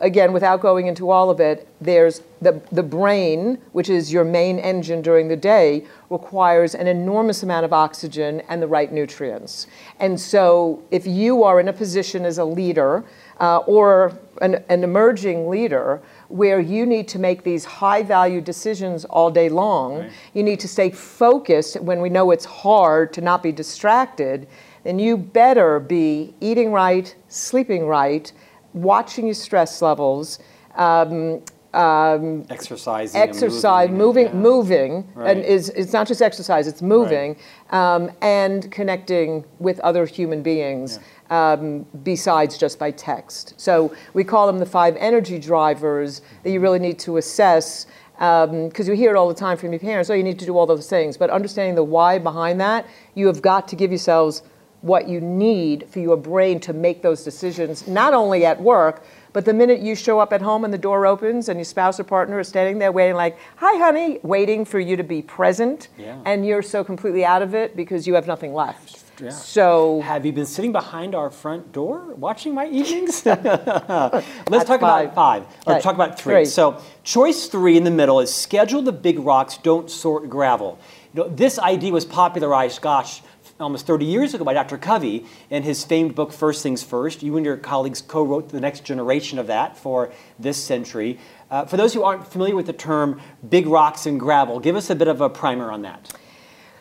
again, 0.00 0.32
without 0.32 0.60
going 0.60 0.86
into 0.86 1.10
all 1.10 1.30
of 1.30 1.40
it, 1.40 1.68
there's 1.80 2.22
the, 2.42 2.60
the 2.72 2.82
brain, 2.82 3.58
which 3.72 3.88
is 3.90 4.12
your 4.12 4.24
main 4.24 4.58
engine 4.58 5.02
during 5.02 5.28
the 5.28 5.36
day, 5.36 5.84
requires 6.08 6.74
an 6.74 6.86
enormous 6.86 7.42
amount 7.42 7.64
of 7.64 7.72
oxygen 7.72 8.40
and 8.48 8.60
the 8.62 8.66
right 8.66 8.92
nutrients. 8.92 9.66
And 9.98 10.18
so, 10.18 10.82
if 10.90 11.06
you 11.06 11.44
are 11.44 11.60
in 11.60 11.68
a 11.68 11.72
position 11.72 12.24
as 12.24 12.38
a 12.38 12.44
leader 12.44 13.04
uh, 13.40 13.58
or 13.58 14.18
an, 14.40 14.64
an 14.68 14.82
emerging 14.84 15.48
leader 15.48 16.00
where 16.28 16.60
you 16.60 16.86
need 16.86 17.06
to 17.08 17.18
make 17.18 17.42
these 17.42 17.64
high 17.64 18.02
value 18.02 18.40
decisions 18.40 19.04
all 19.04 19.30
day 19.30 19.48
long, 19.48 19.98
Right. 19.98 20.10
you 20.34 20.42
need 20.42 20.60
to 20.60 20.68
stay 20.68 20.90
focused 20.90 21.80
when 21.80 22.00
we 22.00 22.08
know 22.08 22.30
it's 22.30 22.44
hard 22.46 23.12
to 23.14 23.20
not 23.20 23.42
be 23.42 23.52
distracted, 23.52 24.46
then 24.84 24.98
you 24.98 25.16
better 25.16 25.78
be 25.78 26.34
eating 26.40 26.72
right, 26.72 27.14
sleeping 27.28 27.86
right, 27.86 28.32
watching 28.74 29.26
your 29.26 29.34
stress 29.34 29.82
levels, 29.82 30.38
um, 30.76 31.42
um, 31.72 32.44
Exercising. 32.50 33.20
exercise, 33.20 33.90
moving, 33.90 34.26
yeah. 34.26 34.32
moving, 34.34 35.06
Right. 35.14 35.36
and 35.36 35.44
is 35.44 35.68
it's 35.70 35.92
not 35.92 36.08
just 36.08 36.20
exercise; 36.20 36.66
it's 36.66 36.82
moving, 36.82 37.36
um, 37.70 38.10
and 38.20 38.68
connecting 38.72 39.44
with 39.60 39.78
other 39.80 40.04
human 40.04 40.42
beings 40.42 40.98
um, 41.30 41.86
besides 42.02 42.58
just 42.58 42.76
by 42.80 42.90
text. 42.90 43.54
So 43.56 43.92
we 44.14 44.24
call 44.24 44.48
them 44.48 44.58
the 44.58 44.66
five 44.66 44.96
energy 44.98 45.38
drivers 45.38 46.22
that 46.42 46.50
you 46.50 46.58
really 46.58 46.80
need 46.80 46.98
to 47.00 47.18
assess. 47.18 47.86
Because 48.18 48.86
you 48.86 48.92
hear 48.94 49.10
it 49.12 49.16
all 49.16 49.28
the 49.28 49.34
time 49.34 49.56
from 49.56 49.72
your 49.72 49.78
parents, 49.80 50.10
oh, 50.10 50.12
you 50.12 50.22
need 50.22 50.38
to 50.40 50.44
do 50.44 50.58
all 50.58 50.66
those 50.66 50.90
things. 50.90 51.16
But 51.16 51.30
understanding 51.30 51.74
the 51.74 51.82
why 51.84 52.18
behind 52.18 52.60
that, 52.60 52.84
you 53.14 53.26
have 53.28 53.40
got 53.40 53.66
to 53.68 53.76
give 53.76 53.90
yourselves 53.90 54.42
what 54.82 55.08
you 55.08 55.20
need 55.20 55.86
for 55.90 56.00
your 56.00 56.16
brain 56.16 56.58
to 56.60 56.72
make 56.72 57.02
those 57.02 57.22
decisions, 57.22 57.86
not 57.86 58.14
only 58.14 58.44
at 58.46 58.60
work, 58.60 59.04
but 59.32 59.44
the 59.44 59.52
minute 59.52 59.80
you 59.80 59.94
show 59.94 60.18
up 60.18 60.32
at 60.32 60.40
home 60.42 60.64
and 60.64 60.72
the 60.74 60.78
door 60.78 61.06
opens 61.06 61.48
and 61.48 61.58
your 61.58 61.64
spouse 61.64 62.00
or 62.00 62.04
partner 62.04 62.40
is 62.40 62.48
standing 62.48 62.78
there 62.78 62.90
waiting, 62.90 63.14
like, 63.14 63.38
hi, 63.56 63.78
honey, 63.78 64.18
waiting 64.22 64.64
for 64.64 64.80
you 64.80 64.96
to 64.96 65.04
be 65.04 65.22
present, 65.22 65.88
Yeah. 65.98 66.16
and 66.24 66.44
you're 66.46 66.62
so 66.62 66.82
completely 66.82 67.24
out 67.24 67.42
of 67.42 67.54
it 67.54 67.76
because 67.76 68.06
you 68.06 68.14
have 68.14 68.26
nothing 68.26 68.54
left. 68.54 69.04
Yeah. 69.22 69.28
So, 69.28 70.00
Have 70.00 70.24
you 70.24 70.32
been 70.32 70.46
sitting 70.46 70.72
behind 70.72 71.14
our 71.14 71.28
front 71.30 71.72
door 71.72 72.14
watching 72.16 72.54
my 72.54 72.66
evenings? 72.68 73.24
Let's 73.26 74.64
talk 74.64 74.80
five. 74.80 74.80
about 74.80 75.14
five. 75.14 75.42
Or 75.66 75.74
Okay, 75.74 75.80
talk 75.82 75.94
about 75.94 76.18
three. 76.18 76.34
three. 76.36 76.44
So 76.46 76.80
choice 77.04 77.46
three 77.46 77.76
in 77.76 77.84
the 77.84 77.90
middle 77.90 78.20
is 78.20 78.32
schedule 78.34 78.80
the 78.82 78.92
big 78.92 79.18
rocks, 79.18 79.58
don't 79.58 79.90
sort 79.90 80.30
gravel. 80.30 80.78
You 81.12 81.24
know, 81.24 81.28
this 81.28 81.58
idea 81.58 81.92
was 81.92 82.04
popularized, 82.06 82.80
gosh, 82.80 83.20
almost 83.60 83.86
30 83.86 84.04
years 84.04 84.34
ago 84.34 84.44
by 84.44 84.54
Dr. 84.54 84.78
Covey 84.78 85.26
in 85.50 85.62
his 85.62 85.84
famed 85.84 86.14
book, 86.14 86.32
First 86.32 86.62
Things 86.62 86.82
First. 86.82 87.22
You 87.22 87.36
and 87.36 87.44
your 87.44 87.56
colleagues 87.56 88.00
co 88.00 88.22
wrote 88.22 88.48
the 88.48 88.60
next 88.60 88.84
generation 88.84 89.38
of 89.38 89.46
that 89.48 89.76
for 89.76 90.12
this 90.38 90.62
century. 90.62 91.18
Uh, 91.50 91.64
for 91.64 91.76
those 91.76 91.92
who 91.92 92.02
aren't 92.02 92.26
familiar 92.26 92.56
with 92.56 92.66
the 92.66 92.72
term 92.72 93.20
big 93.48 93.66
rocks 93.66 94.06
and 94.06 94.18
gravel, 94.18 94.60
give 94.60 94.76
us 94.76 94.90
a 94.90 94.94
bit 94.94 95.08
of 95.08 95.20
a 95.20 95.28
primer 95.28 95.70
on 95.70 95.82
that. 95.82 96.12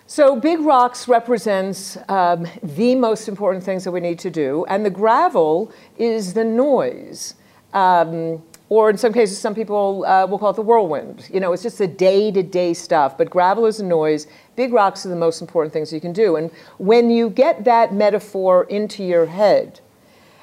So, 0.07 0.39
big 0.39 0.59
rocks 0.61 1.07
represents 1.07 1.97
um, 2.07 2.47
the 2.63 2.95
most 2.95 3.27
important 3.27 3.63
things 3.63 3.83
that 3.83 3.91
we 3.91 3.99
need 3.99 4.17
to 4.19 4.31
do, 4.31 4.65
and 4.67 4.83
the 4.83 4.89
gravel 4.89 5.71
is 5.97 6.33
the 6.33 6.43
noise. 6.43 7.35
Um, 7.73 8.41
or 8.69 8.91
in 8.91 8.97
some 8.97 9.11
cases, 9.11 9.39
some 9.39 9.55
people 9.55 10.05
uh, 10.05 10.27
will 10.27 10.37
call 10.37 10.51
it 10.51 10.55
the 10.55 10.61
whirlwind. 10.61 11.27
You 11.33 11.39
know, 11.39 11.53
it's 11.53 11.63
just 11.63 11.79
the 11.79 11.87
day 11.87 12.31
to 12.31 12.43
day 12.43 12.75
stuff. 12.75 13.17
But 13.17 13.29
gravel 13.29 13.65
is 13.65 13.79
a 13.79 13.85
noise. 13.85 14.27
Big 14.55 14.71
rocks 14.71 15.05
are 15.05 15.09
the 15.09 15.15
most 15.15 15.41
important 15.41 15.73
things 15.73 15.91
you 15.91 15.99
can 15.99 16.13
do. 16.13 16.35
And 16.35 16.51
when 16.77 17.09
you 17.09 17.31
get 17.31 17.63
that 17.65 17.93
metaphor 17.93 18.65
into 18.65 19.03
your 19.03 19.25
head, 19.25 19.79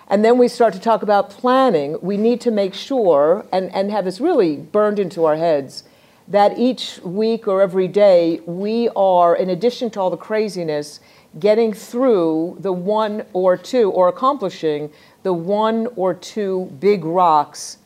and 0.08 0.24
then 0.24 0.38
we 0.38 0.48
start 0.48 0.74
to 0.74 0.80
talk 0.80 1.02
about 1.02 1.30
planning, 1.30 1.98
we 2.02 2.16
need 2.16 2.40
to 2.42 2.50
make 2.50 2.74
sure 2.74 3.46
and, 3.52 3.72
and 3.72 3.92
have 3.92 4.04
this 4.04 4.20
really 4.20 4.56
burned 4.56 4.98
into 4.98 5.24
our 5.24 5.36
heads 5.36 5.84
that 6.28 6.58
each 6.58 6.98
week 7.04 7.46
or 7.46 7.62
every 7.62 7.86
day 7.86 8.40
we 8.46 8.88
are, 8.96 9.36
in 9.36 9.50
addition 9.50 9.88
to 9.90 10.00
all 10.00 10.10
the 10.10 10.16
craziness, 10.16 10.98
getting 11.38 11.72
through 11.72 12.56
the 12.58 12.72
one 12.72 13.24
or 13.32 13.56
two, 13.56 13.90
or 13.92 14.08
accomplishing 14.08 14.90
the 15.22 15.32
one 15.32 15.86
or 15.94 16.14
two 16.14 16.64
big 16.80 17.04
rocks 17.04 17.78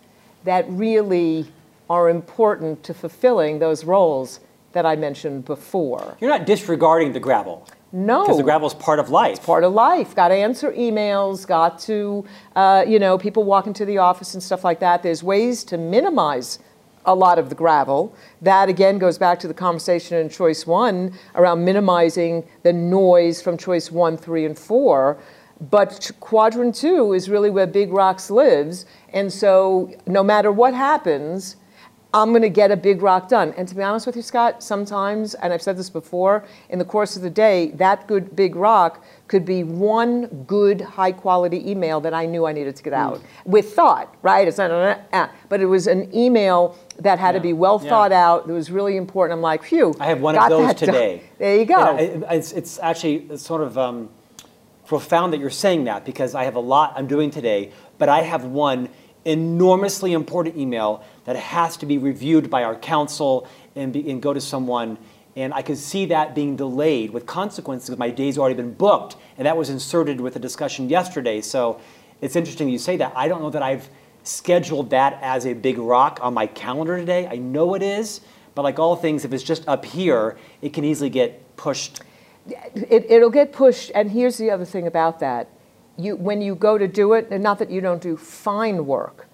that 0.45 0.65
really 0.69 1.47
are 1.89 2.09
important 2.09 2.83
to 2.85 2.95
fulfilling 2.95 3.59
those 3.59 3.85
roles 3.85 4.41
that 4.73 4.87
I 4.87 4.97
mentioned 4.97 5.45
before. 5.45 6.17
You're 6.21 6.31
not 6.31 6.47
disregarding 6.47 7.13
the 7.13 7.21
gravel. 7.21 7.67
No. 7.93 8.23
Because 8.23 8.37
the 8.37 8.45
gravel 8.45 8.69
is 8.69 8.75
part 8.75 9.01
of 9.01 9.11
life. 9.11 9.37
It's 9.37 9.45
part 9.45 9.65
of 9.65 9.73
life. 9.73 10.15
Got 10.15 10.29
to 10.29 10.35
answer 10.35 10.71
emails, 10.73 11.45
got 11.47 11.81
to, 11.81 12.25
uh, 12.55 12.85
you 12.87 13.01
know, 13.01 13.19
people 13.19 13.43
walk 13.43 13.67
into 13.67 13.85
the 13.85 13.99
office 13.99 14.35
and 14.35 14.43
stuff 14.43 14.63
like 14.63 14.79
that. 14.79 15.03
There's 15.03 15.25
ways 15.25 15.65
to 15.65 15.77
minimize 15.77 16.61
a 17.05 17.15
lot 17.15 17.39
of 17.39 17.49
the 17.49 17.55
gravel. 17.55 18.15
That 18.43 18.69
again 18.69 18.99
goes 18.99 19.19
back 19.19 19.41
to 19.41 19.49
the 19.49 19.55
conversation 19.55 20.19
in 20.19 20.29
choice 20.29 20.67
one 20.67 21.19
around 21.35 21.65
minimizing 21.65 22.45
the 22.63 22.73
noise 22.73 23.43
from 23.43 23.57
choice 23.57 23.91
one, 23.91 24.17
three, 24.17 24.45
and 24.45 24.57
four. 24.57 25.19
But 25.71 26.11
quadrant 26.21 26.75
two 26.75 27.13
is 27.13 27.29
really 27.29 27.51
where 27.51 27.67
Big 27.67 27.93
Rocks 27.93 28.31
lives. 28.31 28.87
And 29.13 29.33
so 29.33 29.93
no 30.07 30.23
matter 30.23 30.53
what 30.53 30.75
happens, 30.75 31.57
I'm 32.13 32.31
going 32.31 32.43
to 32.43 32.49
get 32.49 32.73
a 32.73 32.77
big 32.77 33.03
rock 33.03 33.29
done. 33.29 33.55
And 33.57 33.69
to 33.69 33.75
be 33.75 33.83
honest 33.83 34.05
with 34.05 34.17
you, 34.17 34.23
Scott, 34.23 34.65
sometimes, 34.65 35.35
and 35.35 35.53
I've 35.53 35.63
said 35.63 35.77
this 35.77 35.89
before, 35.89 36.45
in 36.69 36.81
the 36.81 36.85
course 36.85 37.15
of 37.15 37.23
the 37.23 37.31
day, 37.31 37.71
that 37.73 38.09
good 38.09 38.35
big 38.35 38.57
rock 38.57 39.05
could 39.29 39.45
be 39.45 39.63
one 39.63 40.27
good, 40.45 40.81
high 40.81 41.13
quality 41.13 41.71
email 41.71 42.01
that 42.01 42.13
I 42.13 42.27
knew 42.27 42.47
I 42.47 42.53
needed 42.53 42.75
to 42.75 42.83
get 42.83 42.93
out 42.93 43.19
mm. 43.19 43.23
with 43.45 43.75
thought, 43.75 44.13
right? 44.23 44.49
It's 44.49 44.59
not, 44.59 44.73
uh, 44.73 44.99
uh, 45.13 45.29
but 45.49 45.61
it 45.61 45.67
was 45.67 45.87
an 45.87 46.13
email 46.13 46.77
that 46.99 47.21
had 47.21 47.29
yeah. 47.29 47.33
to 47.39 47.41
be 47.41 47.53
well 47.53 47.81
yeah. 47.81 47.89
thought 47.89 48.13
out. 48.13 48.49
It 48.49 48.53
was 48.53 48.73
really 48.73 48.97
important. 48.97 49.39
I'm 49.39 49.43
like, 49.43 49.63
phew. 49.63 49.95
I 50.01 50.07
have 50.07 50.21
one 50.21 50.37
of 50.37 50.49
those 50.49 50.75
today. 50.75 51.19
Done. 51.19 51.27
There 51.39 51.57
you 51.57 51.65
go. 51.65 51.97
it's, 51.97 52.51
it's, 52.53 52.81
actually 52.81 53.37
sort 53.37 53.63
of 53.63 53.79
um, 53.79 54.09
profound 54.85 55.33
that 55.33 55.39
you're 55.39 55.51
saying 55.51 55.85
that 55.85 56.05
because 56.05 56.35
I 56.35 56.43
have 56.43 56.57
a 56.57 56.61
lot 56.61 56.95
I'm 56.97 57.07
doing 57.07 57.31
today, 57.31 57.71
but 57.99 58.09
I 58.09 58.23
have 58.23 58.45
one 58.45 58.89
enormously 59.25 60.13
important 60.13 60.57
email 60.57 61.05
that 61.25 61.37
has 61.37 61.77
to 61.79 61.87
be 61.87 61.99
reviewed 61.99 62.51
by 62.51 62.65
our 62.65 62.75
counsel 62.75 63.47
and, 63.77 63.93
be, 63.93 64.11
and 64.11 64.23
go 64.23 64.33
to 64.33 64.41
someone. 64.41 64.99
And 65.37 65.55
I 65.55 65.63
could 65.63 65.79
see 65.79 66.07
that 66.07 66.35
being 66.35 66.57
delayed 66.57 67.11
with 67.11 67.27
consequences 67.27 67.97
my 67.97 68.11
day's 68.11 68.39
already 68.39 68.57
been 68.57 68.75
booked. 68.75 69.17
And 69.39 69.47
that 69.47 69.57
was 69.57 69.71
inserted 69.71 70.21
with 70.21 70.35
the 70.35 70.41
discussion 70.41 70.89
yesterday. 70.89 71.41
So 71.41 71.81
it's 72.21 72.37
interesting 72.37 72.69
you 72.69 72.79
say 72.79 72.97
that. 72.97 73.13
I 73.15 73.29
don't 73.29 73.41
know 73.41 73.51
that 73.51 73.63
I've 73.63 73.89
scheduled 74.23 74.91
that 74.91 75.19
as 75.23 75.47
a 75.47 75.53
big 75.53 75.79
rock 75.79 76.19
on 76.23 76.35
my 76.35 76.47
calendar 76.47 76.99
today. 76.99 77.27
I 77.27 77.37
know 77.37 77.75
it 77.75 77.83
is, 77.83 78.21
but 78.55 78.63
like 78.63 78.79
all 78.79 78.97
things, 78.97 79.25
if 79.25 79.33
it's 79.33 79.43
just 79.43 79.67
up 79.69 79.85
here, 79.85 80.37
it 80.63 80.73
can 80.73 80.85
easily 80.85 81.11
get 81.11 81.57
pushed. 81.57 82.01
It, 82.47 83.11
it'll 83.11 83.31
get 83.31 83.53
pushed. 83.53 83.93
And 83.95 84.11
here's 84.11 84.37
the 84.37 84.51
other 84.51 84.65
thing 84.65 84.87
about 84.87 85.21
that 85.21 85.49
you, 85.97 86.17
when 86.17 86.41
you 86.41 86.55
go 86.55 86.79
to 86.79 86.89
do 86.89 87.13
it, 87.15 87.29
and 87.31 87.43
not 87.43 87.59
that 87.59 87.71
you 87.71 87.81
don't 87.81 88.03
do 88.03 88.17
fine 88.17 88.87
work, 88.87 89.27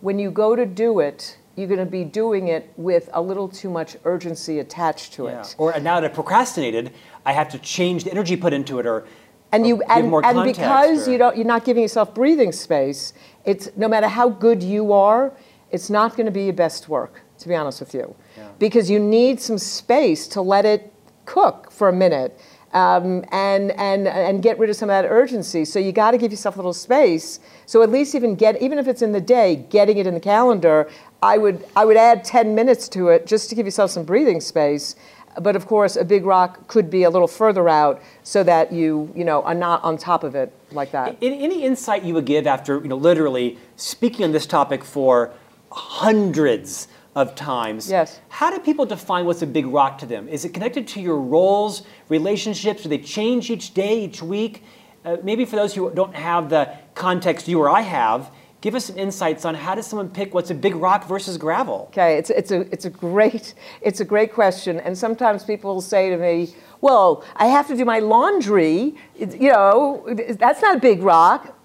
when 0.00 0.18
you 0.18 0.30
go 0.30 0.56
to 0.56 0.66
do 0.66 1.00
it, 1.00 1.38
you're 1.56 1.66
going 1.66 1.80
to 1.80 1.86
be 1.86 2.04
doing 2.04 2.48
it 2.48 2.70
with 2.76 3.08
a 3.12 3.20
little 3.20 3.48
too 3.48 3.70
much 3.70 3.96
urgency 4.04 4.58
attached 4.58 5.14
to 5.14 5.24
yeah. 5.24 5.40
it. 5.40 5.54
Or 5.58 5.78
now 5.80 6.00
that 6.00 6.10
I 6.10 6.14
procrastinated, 6.14 6.92
I 7.24 7.32
have 7.32 7.48
to 7.50 7.58
change 7.58 8.04
the 8.04 8.10
energy 8.10 8.36
put 8.36 8.52
into 8.52 8.78
it, 8.78 8.86
or 8.86 9.06
and 9.52 9.66
you 9.66 9.82
and, 9.82 10.12
and 10.12 10.44
because 10.44 11.08
or, 11.08 11.12
you 11.12 11.18
don't, 11.18 11.36
you're 11.36 11.46
not 11.46 11.64
giving 11.64 11.82
yourself 11.82 12.14
breathing 12.14 12.52
space. 12.52 13.14
It's 13.44 13.70
no 13.76 13.88
matter 13.88 14.08
how 14.08 14.28
good 14.28 14.62
you 14.62 14.92
are, 14.92 15.32
it's 15.70 15.88
not 15.88 16.16
going 16.16 16.26
to 16.26 16.32
be 16.32 16.44
your 16.44 16.52
best 16.52 16.88
work. 16.88 17.22
To 17.38 17.48
be 17.48 17.54
honest 17.54 17.80
with 17.80 17.92
you, 17.92 18.14
yeah. 18.36 18.48
because 18.58 18.88
you 18.88 18.98
need 18.98 19.40
some 19.40 19.58
space 19.58 20.26
to 20.28 20.40
let 20.40 20.64
it 20.64 20.90
cook 21.26 21.70
for 21.70 21.88
a 21.88 21.92
minute 21.92 22.40
um, 22.76 23.24
and, 23.32 23.70
and, 23.72 24.06
and 24.06 24.42
get 24.42 24.58
rid 24.58 24.68
of 24.68 24.76
some 24.76 24.90
of 24.90 25.02
that 25.02 25.08
urgency. 25.08 25.64
So 25.64 25.78
you 25.78 25.92
got 25.92 26.10
to 26.10 26.18
give 26.18 26.30
yourself 26.30 26.56
a 26.56 26.58
little 26.58 26.74
space. 26.74 27.40
So 27.64 27.82
at 27.82 27.90
least 27.90 28.14
even 28.14 28.34
get, 28.34 28.60
even 28.60 28.78
if 28.78 28.86
it's 28.86 29.00
in 29.00 29.12
the 29.12 29.20
day, 29.20 29.64
getting 29.70 29.96
it 29.96 30.06
in 30.06 30.12
the 30.12 30.20
calendar, 30.20 30.86
I 31.22 31.38
would, 31.38 31.64
I 31.74 31.86
would 31.86 31.96
add 31.96 32.22
10 32.22 32.54
minutes 32.54 32.86
to 32.90 33.08
it 33.08 33.26
just 33.26 33.48
to 33.48 33.54
give 33.54 33.64
yourself 33.64 33.92
some 33.92 34.04
breathing 34.04 34.42
space. 34.42 34.94
But 35.40 35.56
of 35.56 35.66
course, 35.66 35.96
a 35.96 36.04
big 36.04 36.26
rock 36.26 36.68
could 36.68 36.90
be 36.90 37.04
a 37.04 37.10
little 37.10 37.28
further 37.28 37.66
out 37.66 38.02
so 38.22 38.42
that 38.42 38.72
you, 38.72 39.10
you 39.16 39.24
know, 39.24 39.42
are 39.44 39.54
not 39.54 39.82
on 39.82 39.96
top 39.96 40.22
of 40.22 40.34
it 40.34 40.52
like 40.70 40.90
that. 40.90 41.16
Any 41.22 41.62
insight 41.62 42.04
you 42.04 42.12
would 42.12 42.26
give 42.26 42.46
after, 42.46 42.78
you 42.78 42.88
know, 42.88 42.96
literally 42.96 43.56
speaking 43.76 44.26
on 44.26 44.32
this 44.32 44.44
topic 44.44 44.84
for 44.84 45.32
hundreds 45.72 46.88
of 47.16 47.34
times. 47.34 47.90
Yes. 47.90 48.20
How 48.28 48.50
do 48.50 48.60
people 48.60 48.84
define 48.84 49.24
what's 49.24 49.40
a 49.40 49.46
big 49.46 49.66
rock 49.66 49.96
to 49.98 50.06
them? 50.06 50.28
Is 50.28 50.44
it 50.44 50.50
connected 50.50 50.86
to 50.88 51.00
your 51.00 51.16
roles, 51.16 51.82
relationships? 52.10 52.82
Do 52.82 52.90
they 52.90 52.98
change 52.98 53.50
each 53.50 53.72
day, 53.72 54.04
each 54.04 54.22
week? 54.22 54.62
Uh, 55.02 55.16
maybe 55.22 55.46
for 55.46 55.56
those 55.56 55.74
who 55.74 55.90
don't 55.94 56.14
have 56.14 56.50
the 56.50 56.70
context 56.94 57.48
you 57.48 57.58
or 57.58 57.70
I 57.70 57.80
have, 57.80 58.30
give 58.60 58.74
us 58.74 58.84
some 58.84 58.98
insights 58.98 59.46
on 59.46 59.54
how 59.54 59.74
does 59.74 59.86
someone 59.86 60.10
pick 60.10 60.34
what's 60.34 60.50
a 60.50 60.54
big 60.54 60.74
rock 60.74 61.08
versus 61.08 61.38
gravel? 61.38 61.86
Okay, 61.90 62.18
it's, 62.18 62.28
it's, 62.28 62.50
a, 62.50 62.60
it's, 62.70 62.84
a, 62.84 62.90
great, 62.90 63.54
it's 63.80 64.00
a 64.00 64.04
great 64.04 64.34
question. 64.34 64.78
And 64.80 64.96
sometimes 64.96 65.42
people 65.42 65.72
will 65.72 65.80
say 65.80 66.10
to 66.10 66.18
me, 66.18 66.54
well, 66.82 67.24
I 67.36 67.46
have 67.46 67.66
to 67.68 67.76
do 67.76 67.86
my 67.86 67.98
laundry. 67.98 68.94
you 69.18 69.50
know, 69.50 70.06
that's 70.38 70.60
not 70.60 70.76
a 70.76 70.80
big 70.80 71.00
rock. 71.00 71.58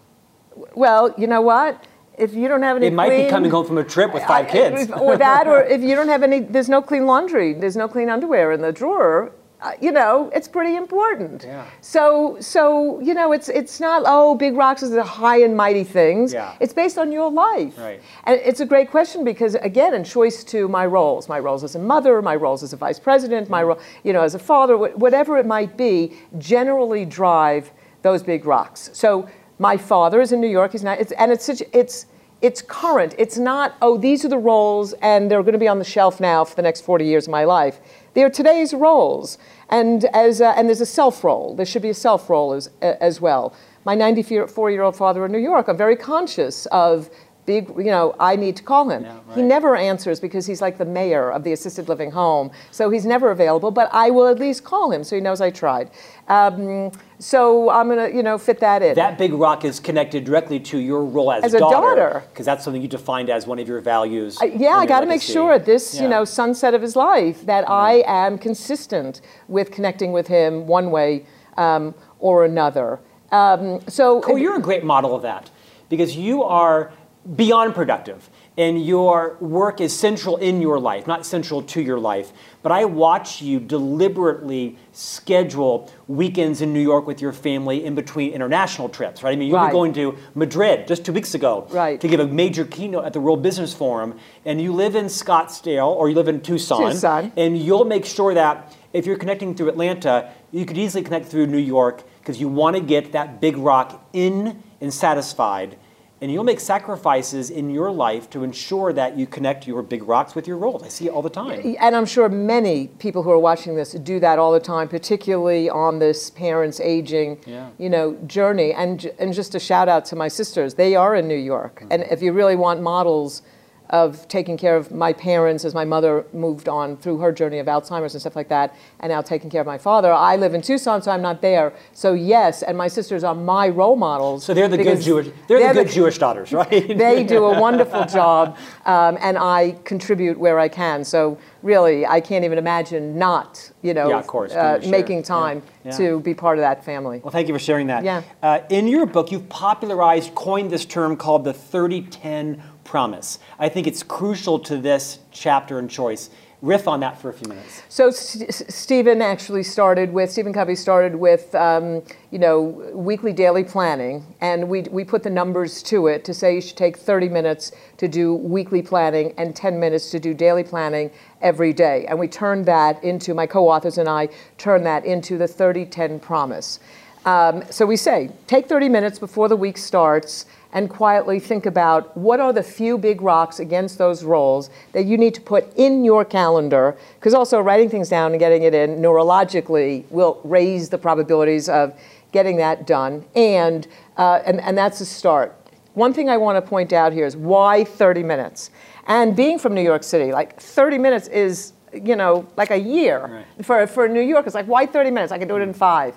Well, 0.76 1.14
you 1.18 1.28
know 1.28 1.42
what? 1.42 1.86
If 2.18 2.34
you 2.34 2.48
don't 2.48 2.62
have 2.62 2.78
any, 2.78 2.88
it 2.88 2.94
might 2.94 3.10
clean, 3.10 3.26
be 3.26 3.30
coming 3.30 3.52
home 3.52 3.66
from 3.66 3.78
a 3.78 3.84
trip 3.84 4.14
with 4.14 4.24
five 4.24 4.48
kids, 4.48 4.92
or 4.92 5.18
that, 5.18 5.48
or 5.48 5.62
if 5.76 5.82
you 5.82 5.96
don't 5.96 6.10
have 6.10 6.24
any, 6.24 6.40
there's 6.40 6.70
no 6.70 6.82
clean 6.82 7.06
laundry, 7.06 7.54
there's 7.54 7.76
no 7.76 7.88
clean 7.88 8.10
underwear 8.10 8.52
in 8.52 8.62
the 8.62 8.72
drawer. 8.72 9.34
Uh, 9.62 9.74
you 9.80 9.92
know, 9.92 10.32
it's 10.34 10.48
pretty 10.48 10.76
important. 10.76 11.44
Yeah. 11.44 11.70
So, 11.82 12.38
so 12.40 13.00
you 13.00 13.14
know, 13.14 13.32
it's 13.32 13.48
it's 13.48 13.80
not 13.80 14.02
oh, 14.08 14.34
big 14.34 14.56
rocks 14.56 14.82
is 14.82 14.90
the 14.90 15.04
high 15.04 15.44
and 15.44 15.56
mighty 15.56 15.84
things. 15.84 16.34
Yeah. 16.34 16.56
It's 16.60 16.74
based 16.74 16.98
on 16.98 17.12
your 17.12 17.30
life. 17.30 17.78
Right. 17.78 18.02
And 18.24 18.42
it's 18.44 18.60
a 18.60 18.66
great 18.66 18.90
question 18.90 19.24
because 19.24 19.54
again, 19.56 19.94
in 19.94 20.04
choice 20.04 20.44
to 20.46 20.68
my 20.68 20.88
roles, 20.88 21.30
my 21.30 21.38
roles 21.38 21.64
as 21.64 21.76
a 21.76 21.80
mother, 21.80 22.24
my 22.24 22.36
roles 22.36 22.64
as 22.64 22.74
a 22.74 22.78
vice 22.78 23.00
president, 23.00 23.52
my 23.52 23.62
role, 23.62 23.80
you 24.04 24.14
know, 24.14 24.24
as 24.24 24.34
a 24.34 24.40
father, 24.40 24.76
whatever 24.78 25.38
it 25.38 25.46
might 25.46 25.78
be, 25.78 26.18
generally 26.40 27.06
drive 27.06 27.72
those 28.02 28.24
big 28.24 28.46
rocks. 28.46 28.90
So 28.94 29.30
my 29.62 29.78
father 29.78 30.20
is 30.20 30.32
in 30.32 30.42
New 30.42 30.50
York. 30.50 30.72
He's 30.72 30.84
not, 30.84 31.00
it's, 31.00 31.12
and 31.14 31.32
it's 31.32 31.46
such, 31.46 31.62
it's 31.72 32.08
it's 32.42 32.64
current. 32.64 33.14
It's 33.20 33.38
not, 33.38 33.76
oh, 33.84 33.98
these 33.98 34.26
are 34.26 34.28
the 34.28 34.38
roles 34.40 34.94
and 34.94 35.30
they're 35.30 35.44
going 35.44 35.54
to 35.54 35.60
be 35.60 35.68
on 35.68 35.78
the 35.78 35.86
shelf 35.86 36.20
now 36.20 36.44
for 36.44 36.56
the 36.56 36.64
next 36.64 36.82
40 36.82 37.06
years 37.06 37.28
of 37.28 37.32
my 37.32 37.44
life. 37.44 37.80
They're 38.16 38.32
today's 38.32 38.74
roles. 38.74 39.38
And, 39.70 40.06
as, 40.06 40.42
and 40.42 40.68
there's 40.68 40.82
a 40.82 40.88
self 40.88 41.24
role. 41.24 41.56
There 41.56 41.68
should 41.68 41.84
be 41.84 41.92
a 41.92 41.94
self 41.94 42.32
role 42.32 42.54
as, 42.54 42.72
as 42.82 43.22
well. 43.22 43.54
My 43.86 43.94
94 43.94 44.72
year 44.72 44.82
old 44.82 44.96
father 44.96 45.24
in 45.24 45.32
New 45.32 45.38
York, 45.38 45.68
I'm 45.68 45.78
very 45.78 45.96
conscious 45.96 46.66
of 46.72 47.12
you 47.56 47.86
know, 47.86 48.16
I 48.20 48.36
need 48.36 48.56
to 48.58 48.64
call 48.64 48.90
him. 48.90 49.04
Yeah, 49.04 49.20
right. 49.26 49.38
He 49.38 49.42
never 49.42 49.76
answers 49.76 50.20
because 50.20 50.46
he's 50.46 50.62
like 50.62 50.78
the 50.78 50.86
mayor 50.86 51.32
of 51.32 51.44
the 51.44 51.54
assisted 51.54 51.90
living 51.90 52.12
home. 52.12 52.52
So 52.72 52.90
he's 52.90 53.06
never 53.06 53.32
available, 53.32 53.72
but 53.72 53.90
I 53.94 54.10
will 54.10 54.28
at 54.28 54.40
least 54.40 54.64
call 54.64 54.92
him 54.92 55.04
so 55.04 55.16
he 55.16 55.22
knows 55.22 55.42
I 55.42 55.50
tried. 55.50 55.92
Um, 56.28 56.92
so 57.20 57.70
I'm 57.70 57.88
going 57.88 58.12
to, 58.12 58.16
you 58.16 58.24
know, 58.24 58.38
fit 58.38 58.60
that 58.62 58.82
in. 58.82 58.96
That 58.96 59.18
big 59.18 59.34
rock 59.34 59.64
is 59.64 59.80
connected 59.80 60.24
directly 60.24 60.60
to 60.62 60.80
your 60.80 61.06
role 61.06 61.32
as, 61.32 61.44
as 61.44 61.54
a 61.54 61.60
daughter. 61.60 62.24
Because 62.30 62.46
that's 62.46 62.64
something 62.64 62.82
you 62.82 62.88
defined 62.88 63.30
as 63.30 63.46
one 63.46 63.60
of 63.60 63.68
your 63.68 63.80
values. 63.80 64.42
Uh, 64.42 64.46
yeah, 64.46 64.78
I 64.78 64.86
got 64.86 65.02
to 65.02 65.06
make 65.06 65.22
sure 65.22 65.60
this, 65.60 65.96
yeah. 65.96 66.04
you 66.04 66.08
know, 66.08 66.26
sunset 66.26 66.74
of 66.74 66.82
his 66.82 66.96
life 66.96 67.46
that 67.46 67.66
mm-hmm. 67.66 67.74
I 67.74 68.04
am 68.08 68.38
consistent 68.38 69.22
with 69.48 69.72
connecting 69.72 70.12
with 70.12 70.28
him 70.28 70.66
one 70.66 70.90
way 70.90 71.26
um, 71.58 71.94
or 72.20 72.46
another. 72.46 73.00
Um, 73.32 73.82
so, 73.88 74.24
oh, 74.28 74.36
you're 74.36 74.58
a 74.58 74.62
great 74.62 74.84
model 74.84 75.16
of 75.16 75.22
that 75.22 75.50
because 75.90 76.16
you 76.16 76.44
are 76.44 76.92
beyond 77.36 77.76
productive 77.76 78.30
and 78.58 78.84
your 78.84 79.38
work 79.40 79.80
is 79.80 79.98
central 79.98 80.38
in 80.38 80.62
your 80.62 80.80
life, 80.80 81.06
not 81.08 81.26
central 81.26 81.62
to 81.62 81.82
your 81.82 82.00
life. 82.00 82.34
But 82.64 82.72
I 82.72 82.86
watch 82.86 83.42
you 83.42 83.60
deliberately 83.60 84.78
schedule 84.92 85.90
weekends 86.08 86.62
in 86.62 86.74
New 86.74 86.82
York 86.82 87.06
with 87.06 87.22
your 87.22 87.32
family 87.32 87.86
in 87.86 87.96
between 87.96 88.34
international 88.34 88.90
trips, 88.90 89.24
right? 89.24 89.34
I 89.34 89.36
mean, 89.36 89.48
you 89.50 89.56
Right. 89.56 89.68
were 89.68 89.72
going 89.72 89.94
to 89.94 90.16
Madrid 90.36 90.88
just 90.88 91.06
two 91.06 91.14
weeks 91.14 91.34
ago 91.36 91.66
Right. 91.70 92.02
to 92.02 92.08
give 92.08 92.20
a 92.20 92.28
major 92.28 92.66
keynote 92.66 93.06
at 93.06 93.14
the 93.14 93.22
World 93.22 93.42
Business 93.42 93.74
Forum, 93.74 94.16
and 94.46 94.60
you 94.60 94.74
live 94.74 94.96
in 94.96 95.06
Scottsdale 95.06 95.96
or 95.96 96.10
you 96.10 96.16
live 96.16 96.28
in 96.28 96.42
Tucson, 96.42 96.92
Tucson. 96.92 97.32
and 97.38 97.58
you'll 97.58 97.86
make 97.86 98.06
sure 98.06 98.34
that 98.34 98.76
if 98.94 99.06
you're 99.06 99.18
connecting 99.18 99.54
through 99.56 99.70
Atlanta, 99.70 100.30
you 100.52 100.66
could 100.66 100.78
easily 100.78 101.04
connect 101.04 101.28
through 101.28 101.48
New 101.48 101.58
York 101.58 102.04
because 102.20 102.42
you 102.42 102.48
want 102.48 102.76
to 102.76 102.82
get 102.82 103.12
that 103.14 103.40
big 103.40 103.58
rock 103.58 104.04
in 104.12 104.62
and 104.82 104.94
satisfied. 104.94 105.78
And 106.22 106.32
you'll 106.32 106.44
make 106.44 106.60
sacrifices 106.60 107.50
in 107.50 107.72
your 107.72 107.90
life 107.90 108.30
to 108.30 108.44
ensure 108.44 108.94
that 108.94 109.18
you 109.18 109.26
connect 109.26 109.66
your 109.66 109.82
big 109.82 110.04
rocks 110.04 110.36
with 110.36 110.48
your 110.48 110.58
roles. 110.58 110.84
I 110.84 110.88
see 110.88 111.08
it 111.08 111.10
all 111.10 111.24
the 111.24 111.32
time. 111.32 111.76
And 111.80 111.96
I'm 111.96 112.06
sure 112.06 112.30
many 112.30 112.90
people 113.00 113.24
who 113.24 113.32
are 113.32 113.40
watching 113.40 113.76
this 113.76 113.94
do 113.94 114.20
that 114.20 114.38
all 114.38 114.52
the 114.52 114.60
time, 114.60 114.88
particularly 114.88 115.68
on 115.68 115.98
this 115.98 116.30
parents 116.30 116.80
aging, 116.80 117.40
Yeah. 117.48 117.70
you 117.80 117.90
know, 117.90 118.14
journey. 118.28 118.72
And 118.72 119.12
and 119.18 119.34
just 119.34 119.56
a 119.56 119.60
shout 119.60 119.90
out 119.90 120.06
to 120.06 120.16
my 120.16 120.28
sisters. 120.28 120.76
They 120.76 120.96
are 120.96 121.16
in 121.16 121.28
New 121.28 121.34
York, 121.54 121.82
mm. 121.82 121.88
and 121.90 122.04
if 122.04 122.22
you 122.22 122.34
really 122.34 122.56
want 122.56 122.82
models 122.82 123.42
of 123.92 124.26
taking 124.30 124.58
care 124.58 124.76
of 124.78 124.90
my 124.92 125.12
parents 125.12 125.66
as 125.66 125.74
my 125.74 125.84
mother 125.84 126.26
moved 126.34 126.70
on 126.70 126.96
through 126.98 127.18
her 127.20 127.32
journey 127.32 127.60
of 127.60 127.68
Alzheimer's 127.68 128.14
and 128.14 128.22
stuff 128.22 128.36
like 128.36 128.48
that, 128.48 128.74
and 129.02 129.12
now 129.12 129.22
taking 129.22 129.50
care 129.50 129.62
of 129.62 129.68
my 129.68 129.78
father, 129.78 130.12
I 130.12 130.38
live 130.38 130.54
in 130.54 130.62
Tucson, 130.62 131.02
so 131.02 131.12
I'm 131.12 131.22
not 131.22 131.42
there. 131.42 131.74
So 131.94 132.14
yes, 132.14 132.64
and 132.64 132.78
my 132.78 132.88
sisters 132.88 133.24
are 133.24 133.36
my 133.36 133.68
role 133.68 133.98
models. 133.98 134.46
So 134.46 134.54
they're 134.54 134.70
the 134.70 134.78
good 134.78 135.02
Jewish. 135.02 135.28
They're, 135.48 135.74
the 135.74 135.84
good 135.84 135.92
Jewish 135.92 136.18
daughters, 136.18 136.54
right? 136.62 136.70
they 136.98 137.24
do 137.24 137.46
a 137.46 137.60
wonderful 137.68 138.06
job, 138.06 138.58
um, 138.86 139.18
and 139.22 139.38
I 139.38 139.76
contribute 139.84 140.40
where 140.40 140.58
I 140.58 140.70
can. 140.70 141.04
So 141.04 141.38
really, 141.62 142.06
I 142.06 142.22
can't 142.22 142.46
even 142.46 142.58
imagine 142.58 143.18
not, 143.18 143.72
you 143.82 143.94
know, 143.94 144.10
Yeah, 144.10 144.24
course, 144.24 144.54
uh, 144.54 144.80
sure. 144.82 144.90
making 144.90 145.24
time 145.24 145.62
Yeah. 145.84 145.92
Yeah. 145.92 145.98
to 145.98 146.20
be 146.22 146.34
part 146.34 146.58
of 146.58 146.62
that 146.62 146.86
family. 146.86 147.20
Well, 147.24 147.32
thank 147.32 147.48
you 147.48 147.54
for 147.54 147.60
sharing 147.60 147.88
that. 147.88 148.04
Yeah. 148.04 148.22
Uh, 148.42 148.60
in 148.70 148.88
your 148.88 149.06
book, 149.06 149.32
you've 149.32 149.50
popularized, 149.50 150.34
coined 150.36 150.72
this 150.72 150.86
term 150.86 151.18
called 151.18 151.44
the 151.44 151.54
30 151.54 152.04
10 152.04 152.62
promise. 152.92 153.40
I 153.58 153.70
think 153.70 153.88
it's 153.88 154.04
crucial 154.04 154.60
to 154.60 154.76
this 154.78 155.20
chapter 155.32 155.80
and 155.80 155.90
choice. 155.90 156.30
Riff 156.62 156.90
on 156.90 157.00
that 157.00 157.20
for 157.20 157.30
a 157.30 157.34
few 157.34 157.48
minutes. 157.48 157.82
So 157.88 158.10
S- 158.10 158.42
S- 158.42 158.64
Stephen 158.68 159.22
actually 159.22 159.64
started 159.64 160.12
with 160.12 160.30
Stephen 160.30 160.52
Covey 160.52 160.76
started 160.76 161.16
with 161.16 161.56
um, 161.56 162.04
you 162.32 162.38
know 162.38 162.60
weekly 162.94 163.32
daily 163.32 163.64
planning, 163.64 164.26
and 164.42 164.68
we 164.68 164.82
we 164.82 165.06
put 165.06 165.24
the 165.24 165.30
numbers 165.30 165.82
to 165.84 166.08
it 166.08 166.26
to 166.26 166.34
say 166.34 166.54
you 166.54 166.62
should 166.62 166.76
take 166.76 166.98
30 166.98 167.30
minutes 167.30 167.72
to 167.96 168.10
do 168.10 168.36
weekly 168.36 168.82
planning 168.82 169.34
and 169.38 169.56
10 169.56 169.80
minutes 169.80 170.12
to 170.12 170.20
do 170.20 170.34
daily 170.34 170.64
planning 170.66 171.10
every 171.42 171.72
day, 171.72 172.06
and 172.10 172.20
we 172.20 172.28
turned 172.28 172.66
that 172.66 173.02
into 173.06 173.34
my 173.34 173.48
co-authors 173.48 173.98
and 173.98 174.10
I 174.10 174.28
turned 174.58 174.86
that 174.86 175.06
into 175.06 175.38
the 175.38 175.48
30-10 175.48 176.22
promise. 176.22 176.80
Um, 177.26 177.64
so 177.70 177.86
we 177.86 177.98
say 177.98 178.32
take 178.48 178.68
30 178.68 178.90
minutes 178.90 179.20
before 179.20 179.48
the 179.48 179.56
week 179.56 179.78
starts 179.78 180.46
and 180.74 180.90
quietly 180.90 181.40
think 181.40 181.66
about 181.66 182.16
what 182.16 182.40
are 182.40 182.54
the 182.54 182.64
few 182.64 182.98
big 182.98 183.22
rocks 183.22 183.60
against 183.60 183.98
those 183.98 184.24
roles 184.24 184.70
that 184.94 185.04
you 185.06 185.18
need 185.18 185.34
to 185.36 185.42
put 185.42 185.72
in 185.76 186.04
your 186.06 186.24
calendar 186.24 186.96
because 187.20 187.34
also 187.34 187.60
writing 187.60 187.90
things 187.90 188.10
down 188.10 188.32
and 188.32 188.40
getting 188.40 188.64
it 188.64 188.74
in 188.74 189.02
neurologically 189.02 190.06
will 190.10 190.40
raise 190.44 190.90
the 190.90 190.98
probabilities 190.98 191.68
of 191.70 191.94
getting 192.32 192.58
that 192.58 192.88
done. 192.88 193.26
And 193.36 193.88
uh, 194.18 194.40
and, 194.46 194.62
and 194.62 194.78
that's 194.78 195.02
a 195.02 195.06
start. 195.06 195.56
One 195.94 196.14
thing 196.14 196.30
i 196.30 196.38
want 196.38 196.56
to 196.64 196.70
point 196.70 196.94
out 196.94 197.12
here 197.12 197.26
is 197.26 197.36
why 197.36 197.84
30 197.84 198.24
minutes? 198.24 198.72
And 199.08 199.36
being 199.36 199.60
from 199.60 199.74
new 199.74 199.82
york 199.82 200.04
city 200.04 200.32
like 200.32 200.60
30 200.60 200.98
minutes 200.98 201.28
is 201.28 201.74
you 201.92 202.16
know 202.16 202.48
like 202.56 202.72
a 202.72 202.78
year 202.80 203.20
Right. 203.58 203.66
for, 203.66 203.86
for 203.88 204.08
new 204.08 204.22
york 204.22 204.46
it's 204.46 204.56
like 204.56 204.68
why 204.68 204.86
30 204.86 205.12
minutes? 205.12 205.34
I 205.34 205.38
can 205.38 205.48
do 205.50 205.58
it 205.58 205.62
in 205.62 205.74
five 205.74 206.16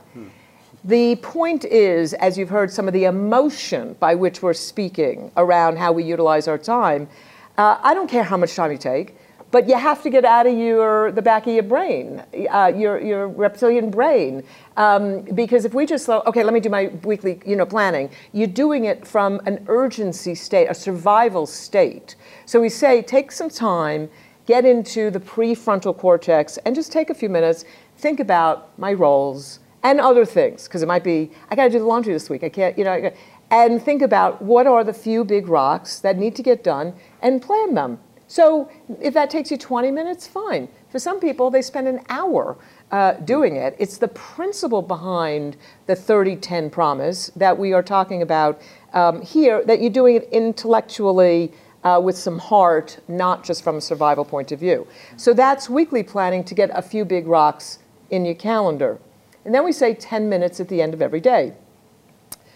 the 0.85 1.16
point 1.16 1.64
is, 1.64 2.12
as 2.14 2.37
you've 2.37 2.51
heard, 2.51 2.70
some 2.70 2.87
of 2.87 2.92
the 2.92 3.05
emotion 3.05 3.97
by 3.99 4.14
which 4.14 4.42
we're 4.42 4.53
speaking 4.53 5.33
around 5.37 5.79
how 5.79 5.92
we 5.92 6.05
utilize 6.05 6.47
our 6.47 6.59
time. 6.59 7.09
Uh, 7.57 7.79
I 7.83 7.94
don't 7.94 8.09
care 8.09 8.23
how 8.23 8.37
much 8.37 8.55
time 8.55 8.70
you 8.70 8.77
take, 8.77 9.16
but 9.51 9.66
you 9.66 9.79
have 9.79 10.03
to 10.03 10.11
get 10.11 10.27
out 10.27 10.47
of 10.47 10.59
your 10.59 11.11
the 11.12 11.23
back 11.23 11.47
of 11.47 11.55
your 11.55 11.62
brain, 11.62 12.23
uh, 12.51 12.70
your 12.75 13.01
your 13.01 13.29
reptilian 13.29 13.90
brain, 13.90 14.42
um, 14.77 15.23
because 15.23 15.64
if 15.64 15.73
we 15.73 15.87
just 15.87 16.05
slow, 16.05 16.23
okay, 16.27 16.42
let 16.42 16.53
me 16.53 16.61
do 16.61 16.68
my 16.68 16.88
weekly, 17.05 17.40
you 17.47 17.57
know, 17.57 17.64
planning. 17.64 18.11
You're 18.33 18.47
doing 18.47 18.85
it 18.85 19.07
from 19.07 19.40
an 19.47 19.64
urgency 19.68 20.35
state, 20.35 20.66
a 20.66 20.75
survival 20.75 21.47
state. 21.47 22.16
So 22.44 22.61
we 22.61 22.68
say, 22.68 23.01
take 23.01 23.33
some 23.33 23.49
time, 23.49 24.11
get 24.44 24.66
into 24.66 25.11
the 25.11 25.20
prefrontal 25.20 25.97
cortex, 25.97 26.59
and 26.59 26.75
just 26.75 26.92
take 26.92 27.09
a 27.09 27.14
few 27.14 27.31
minutes. 27.31 27.64
Think 27.97 28.20
about 28.20 28.77
my 28.79 28.92
roles 28.92 29.61
and 29.85 30.01
other 30.01 30.25
things 30.25 30.64
because 30.64 30.83
it 30.83 30.87
might 30.87 31.05
be 31.05 31.31
I 31.51 31.55
got 31.55 31.64
to 31.64 31.70
do 31.70 31.79
the 31.79 31.85
laundry 31.85 32.12
this 32.12 32.29
week. 32.29 32.42
I 32.42 32.49
can't, 32.49 32.77
you 32.77 32.85
know, 32.85 33.12
and 33.51 33.81
think 33.81 34.03
about 34.03 34.42
what 34.42 34.66
are 34.66 34.83
the 34.83 34.94
few 34.94 35.25
big 35.25 35.47
rocks 35.47 36.01
that 36.01 36.16
need 36.16 36.35
to 36.37 36.42
get 36.42 36.64
done 36.64 36.94
and 37.23 37.40
plan 37.40 37.75
them. 37.75 38.01
So 38.27 38.70
if 39.01 39.14
that 39.14 39.29
takes 39.31 39.51
you 39.51 39.59
20 39.59 39.90
minutes, 39.90 40.27
fine. 40.27 40.68
For 40.88 40.99
some 40.99 41.20
people, 41.20 41.51
they 41.51 41.61
spend 41.61 41.87
an 41.87 42.01
hour 42.09 42.57
uh, 42.90 43.12
doing 43.12 43.57
it. 43.57 43.77
It's 43.79 43.99
the 43.99 44.09
principle 44.09 44.81
behind 44.81 45.57
the 45.87 45.94
30-10 45.94 46.73
promise 46.73 47.31
that 47.37 47.57
we 47.57 47.75
are 47.75 47.83
talking 47.83 48.23
about 48.23 48.62
um, 48.94 49.20
here. 49.20 49.62
That 49.64 49.81
you're 49.81 49.90
doing 49.90 50.16
it 50.16 50.29
intellectually. 50.33 51.53
Uh, 51.85 52.01
with 52.01 52.16
some 52.16 52.38
heart, 52.38 52.99
not 53.09 53.44
just 53.44 53.62
from 53.62 53.77
a 53.77 53.81
survival 53.83 54.25
point 54.25 54.51
of 54.53 54.59
view. 54.59 54.87
So 55.18 55.35
that's 55.35 55.68
weekly 55.68 56.03
planning 56.03 56.42
to 56.44 56.55
get 56.55 56.70
a 56.73 56.81
few 56.81 57.05
big 57.05 57.27
rocks 57.27 57.79
in 58.09 58.25
your 58.25 58.37
calendar. 58.37 58.99
And 59.44 59.54
then 59.54 59.64
we 59.64 59.72
say 59.72 59.94
10 59.94 60.28
minutes 60.28 60.61
at 60.61 60.68
the 60.68 60.80
end 60.80 60.94
of 60.94 61.02
every 61.02 61.20
day. 61.20 61.52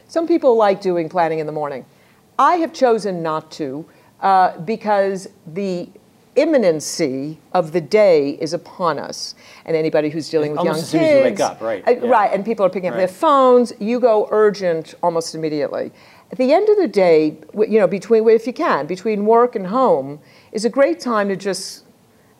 Some 0.08 0.26
people 0.26 0.56
like 0.56 0.80
doing 0.80 1.08
planning 1.08 1.38
in 1.38 1.46
the 1.46 1.52
morning. 1.52 1.84
I 2.38 2.56
have 2.56 2.72
chosen 2.72 3.22
not 3.22 3.50
to 3.52 3.84
uh, 4.20 4.58
because 4.60 5.28
the 5.46 5.88
imminency 6.36 7.38
of 7.52 7.72
the 7.72 7.80
day 7.80 8.30
is 8.40 8.52
upon 8.52 8.98
us. 8.98 9.34
And 9.64 9.76
anybody 9.76 10.08
who's 10.08 10.30
dealing 10.30 10.52
with 10.52 10.64
young 10.64 10.74
kids. 10.74 10.84
as 10.84 10.90
soon 10.90 11.02
as 11.02 11.18
you 11.18 11.24
wake 11.24 11.40
up, 11.40 11.60
right, 11.60 11.86
uh, 11.86 11.90
yeah. 11.90 12.06
Right, 12.08 12.32
and 12.32 12.44
people 12.44 12.64
are 12.64 12.70
picking 12.70 12.90
up 12.90 12.96
their 12.96 13.08
phones, 13.08 13.72
you 13.80 14.00
go 14.00 14.28
urgent 14.30 14.94
almost 15.02 15.34
immediately. 15.34 15.90
At 16.30 16.38
the 16.38 16.52
end 16.52 16.68
of 16.68 16.76
the 16.76 16.88
day, 16.88 17.38
you 17.54 17.78
know, 17.80 17.88
between, 17.88 18.28
if 18.28 18.46
you 18.46 18.52
can, 18.52 18.86
between 18.86 19.26
work 19.26 19.56
and 19.56 19.66
home, 19.66 20.20
is 20.52 20.64
a 20.64 20.70
great 20.70 21.00
time 21.00 21.28
to 21.28 21.36
just, 21.36 21.84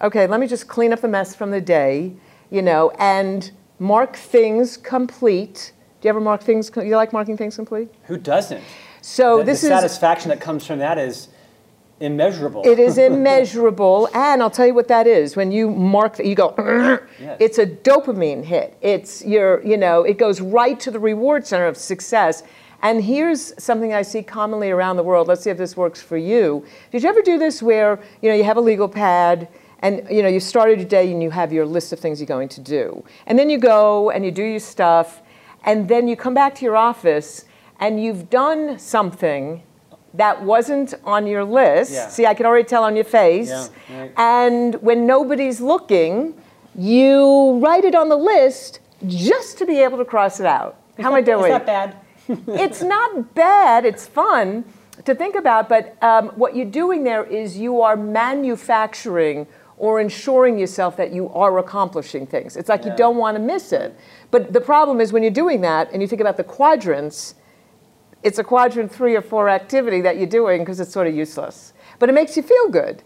okay, 0.01 0.27
let 0.27 0.41
me 0.41 0.47
just 0.47 0.69
clean 0.69 0.93
up 0.93 1.01
the 1.01 1.09
mess 1.09 1.35
from 1.35 1.51
the 1.51 1.61
day, 1.61 2.15
you 2.51 2.63
know, 2.63 2.91
and 2.99 3.51
mark 3.79 4.17
things 4.17 4.77
complete. 4.77 5.73
Do 6.01 6.07
you 6.07 6.11
ever 6.11 6.21
mark 6.21 6.43
things, 6.43 6.71
you 6.77 6.97
like 6.97 7.13
marking 7.13 7.37
things 7.37 7.57
complete? 7.57 7.89
Who 8.05 8.17
doesn't? 8.17 8.63
So 9.01 9.39
the, 9.39 9.45
this 9.45 9.61
the 9.63 9.69
is 9.69 9.73
satisfaction 9.73 10.29
that 10.31 10.41
comes 10.41 10.67
from 10.67 10.79
that 10.81 10.99
is 10.99 11.29
immeasurable. 12.01 12.63
it 12.65 12.79
is 12.79 12.99
immeasurable, 13.11 14.09
and 14.15 14.43
I'll 14.43 14.51
tell 14.51 14.67
you 14.67 14.75
what 14.75 14.89
that 14.89 15.07
is. 15.07 15.37
When 15.37 15.51
you 15.51 15.71
mark 15.71 16.19
you 16.19 16.35
go. 16.35 16.55
Yes. 17.21 17.37
It's 17.41 17.59
a 17.59 17.67
dopamine 17.67 18.45
hit. 18.45 18.77
It's 18.81 19.25
your, 19.25 19.61
you 19.67 19.77
know, 19.77 20.05
it 20.05 20.19
goes 20.19 20.41
right 20.41 20.79
to 20.79 20.89
the 20.93 21.01
reward 21.01 21.45
center 21.45 21.67
of 21.67 21.77
success. 21.77 22.45
And 22.83 23.03
here's 23.03 23.61
something 23.61 23.93
I 23.93 24.03
see 24.03 24.23
commonly 24.23 24.71
around 24.71 24.99
the 24.99 25.03
world. 25.03 25.27
Let's 25.27 25.43
see 25.43 25.51
if 25.51 25.59
this 25.59 25.77
works 25.77 26.01
for 26.01 26.17
you. 26.17 26.65
Did 26.93 27.03
you 27.03 27.09
ever 27.09 27.21
do 27.23 27.37
this 27.37 27.61
where 27.61 27.99
you 28.23 28.29
know 28.29 28.37
you 28.37 28.45
have 28.45 28.57
a 28.57 28.61
legal 28.61 28.89
pad 28.89 29.49
and 29.81 30.07
you 30.11 30.23
know 30.23 30.29
you 30.29 30.41
started 30.41 30.79
your 30.79 30.89
day 30.89 31.11
and 31.13 31.23
you 31.23 31.31
have 31.31 31.53
your 31.53 31.67
list 31.67 31.93
of 31.93 32.01
things 32.01 32.21
you're 32.21 32.27
going 32.27 32.49
to 32.51 32.61
do, 32.61 33.05
and 33.27 33.39
then 33.39 33.51
you 33.51 33.59
go 33.59 34.11
and 34.11 34.25
you 34.25 34.31
do 34.31 34.45
your 34.45 34.61
stuff, 34.61 35.23
and 35.65 35.89
then 35.89 36.09
you 36.09 36.17
come 36.17 36.35
back 36.35 36.55
to 36.57 36.65
your 36.65 36.77
office 36.77 37.45
and 37.81 38.03
you've 38.03 38.29
done 38.31 38.79
something 38.79 39.63
that 40.15 40.43
wasn't 40.43 40.95
on 41.05 41.27
your 41.27 41.45
list. 41.45 41.93
Yeah. 41.93 42.09
See, 42.09 42.27
I 42.27 42.35
can 42.35 42.47
already 42.47 42.65
tell 42.65 42.83
on 42.83 42.97
your 42.97 43.05
face. 43.05 43.49
Yeah, 43.49 43.69
right. 43.91 44.13
And 44.17 44.75
when 44.77 45.07
nobody's 45.07 45.61
looking, 45.61 46.35
you 46.75 47.59
write 47.63 47.85
it 47.85 47.95
on 47.95 48.09
the 48.09 48.17
list 48.17 48.81
just 49.07 49.59
to 49.59 49.67
be 49.67 49.79
able 49.79 49.99
to 49.99 50.05
cross 50.05 50.41
it 50.41 50.47
out. 50.47 50.81
How 50.99 51.09
am 51.09 51.15
I 51.15 51.21
doing? 51.21 51.45
Is 51.45 51.51
that 51.51 51.67
bad? 51.67 51.97
it's 52.49 52.83
not 52.83 53.35
bad. 53.35 53.85
It's 53.85 54.07
fun 54.07 54.65
to 55.05 55.15
think 55.15 55.37
about. 55.37 55.69
But 55.69 55.97
um, 56.03 56.29
what 56.31 56.57
you're 56.57 56.67
doing 56.67 57.05
there 57.05 57.25
is 57.25 57.57
you 57.57 57.81
are 57.83 57.97
manufacturing 57.97 59.47
or 59.79 60.01
ensuring 60.01 60.59
yourself 60.59 60.97
that 60.97 61.13
you 61.13 61.29
are 61.31 61.59
accomplishing 61.59 62.27
things. 62.27 62.57
It's 62.57 62.69
like 62.69 62.85
Yeah. 62.85 62.91
you 62.93 62.97
don't 62.97 63.17
want 63.17 63.37
to 63.37 63.43
miss 63.43 63.73
it. 63.73 63.95
But 64.31 64.53
the 64.53 64.61
problem 64.61 65.01
is 65.01 65.13
when 65.13 65.23
you're 65.23 65.31
doing 65.31 65.61
that 65.63 65.91
and 65.93 66.03
you 66.03 66.09
think 66.09 66.21
about 66.21 66.37
the 66.37 66.45
quadrants, 66.45 67.35
it's 68.23 68.39
a 68.39 68.45
quadrant 68.45 68.93
three 68.93 69.15
or 69.17 69.23
four 69.23 69.49
activity 69.49 70.01
that 70.01 70.17
you're 70.17 70.27
doing 70.27 70.61
because 70.63 70.81
it's 70.81 70.93
sort 70.93 71.07
of 71.07 71.15
useless. 71.15 71.73
But 71.99 72.09
it 72.09 72.13
makes 72.13 72.37
you 72.37 72.43
feel 72.43 72.69
good. 72.69 73.03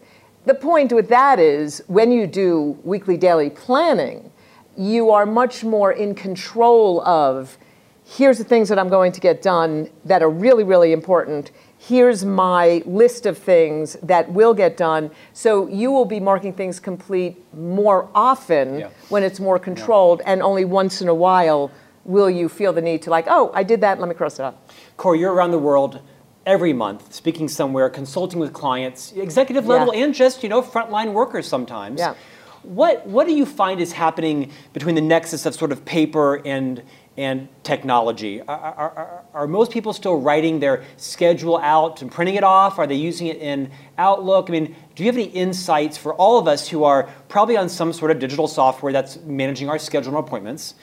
The 0.47 0.55
point 0.55 0.93
with 0.93 1.09
that 1.09 1.39
is 1.39 1.83
when 1.87 2.11
you 2.11 2.27
do 2.27 2.79
weekly 2.83 3.17
daily 3.17 3.51
planning, 3.51 4.31
you 4.77 5.11
are 5.11 5.27
much 5.27 5.63
more 5.63 5.93
in 5.93 6.15
control 6.15 7.01
of 7.03 7.59
here's 8.05 8.39
the 8.39 8.45
things 8.45 8.69
that 8.69 8.79
I'm 8.79 8.89
going 8.89 9.13
to 9.13 9.21
get 9.21 9.43
done 9.43 9.89
that 10.05 10.23
are 10.23 10.31
really, 10.31 10.65
really 10.65 10.93
important. 10.93 11.51
Here's 11.88 12.25
my 12.25 12.81
list 12.87 13.27
of 13.27 13.37
things 13.37 13.97
that 14.05 14.31
will 14.31 14.55
get 14.55 14.77
done. 14.77 15.11
So 15.33 15.66
you 15.66 15.90
will 15.90 16.05
be 16.05 16.21
marking 16.21 16.53
things 16.53 16.79
complete 16.79 17.42
more 17.53 18.09
often 18.14 18.79
Yeah. 18.79 18.88
when 19.09 19.25
it's 19.25 19.40
more 19.40 19.59
controlled, 19.59 20.23
and 20.25 20.42
only 20.42 20.64
once 20.64 21.03
in 21.03 21.09
a 21.09 21.14
while 21.14 21.73
will 22.05 22.31
you 22.31 22.49
feel 22.49 22.73
the 22.73 22.81
need 22.83 23.03
to 23.03 23.11
like, 23.11 23.27
oh, 23.29 23.51
I 23.53 23.64
did 23.64 23.81
that, 23.81 23.99
let 23.99 24.09
me 24.09 24.14
cross 24.14 24.38
it 24.38 24.45
off. 24.45 24.55
Kory, 24.97 25.18
you're 25.18 25.33
around 25.33 25.51
the 25.51 25.59
world 25.59 25.99
every 26.47 26.73
month, 26.73 27.12
speaking 27.12 27.49
somewhere, 27.49 27.90
consulting 27.90 28.38
with 28.38 28.53
clients, 28.53 29.12
executive 29.16 29.64
Yeah. 29.64 29.71
level, 29.71 29.92
and 29.92 30.14
just 30.14 30.45
you 30.45 30.49
know 30.49 30.62
frontline 30.62 31.12
workers 31.12 31.49
sometimes. 31.49 31.99
Yeah. 31.99 32.14
What 32.62 33.05
what 33.09 33.27
do 33.27 33.33
you 33.35 33.45
find 33.45 33.81
is 33.81 33.90
happening 33.90 34.51
between 34.73 34.95
the 34.95 35.01
nexus 35.01 35.47
of 35.47 35.55
sort 35.57 35.73
of 35.73 35.85
paper 35.85 36.40
and 36.45 36.81
and 37.16 37.48
technology? 37.62 38.40
Are, 38.40 38.48
are, 38.48 39.25
are, 39.35 39.46
most 39.46 39.70
people 39.70 39.92
still 39.92 40.18
writing 40.18 40.61
their 40.61 40.85
schedule 40.96 41.59
out 41.59 42.01
and 42.01 42.11
printing 42.11 42.37
it 42.37 42.44
off? 42.44 42.79
Are 42.79 42.87
they 42.87 42.94
using 42.94 43.27
it 43.27 43.37
in 43.38 43.70
Outlook? 43.98 44.48
I 44.48 44.53
mean, 44.53 44.77
do 44.94 45.03
you 45.05 45.09
have 45.09 45.16
any 45.16 45.29
insights 45.29 45.96
for 45.98 46.14
all 46.14 46.38
of 46.38 46.48
us 46.48 46.68
who 46.68 46.85
are 46.85 47.09
probably 47.29 47.57
on 47.57 47.68
some 47.68 47.92
sort 47.92 48.11
of 48.11 48.18
digital 48.18 48.48
software 48.48 48.92
that's 48.92 49.18
managing 49.20 49.68
our 49.68 49.79
schedule 49.79 50.16
and 50.16 50.27
appointments? 50.27 50.75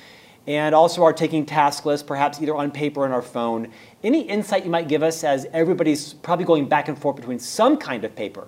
and 0.47 0.73
also 0.73 1.03
are 1.03 1.13
taking 1.13 1.45
task 1.45 1.85
lists, 1.85 2.05
perhaps 2.05 2.41
either 2.41 2.55
on 2.55 2.71
paper 2.71 3.01
or 3.01 3.05
on 3.05 3.11
our 3.11 3.21
phone. 3.21 3.71
Any 4.03 4.21
insight 4.21 4.65
you 4.65 4.71
might 4.71 4.87
give 4.87 5.03
us 5.03 5.23
as 5.23 5.45
everybody's 5.53 6.13
probably 6.13 6.45
going 6.45 6.67
back 6.67 6.87
and 6.87 6.97
forth 6.97 7.17
between 7.17 7.37
some 7.37 7.77
kind 7.77 8.03
of 8.03 8.15
paper? 8.15 8.47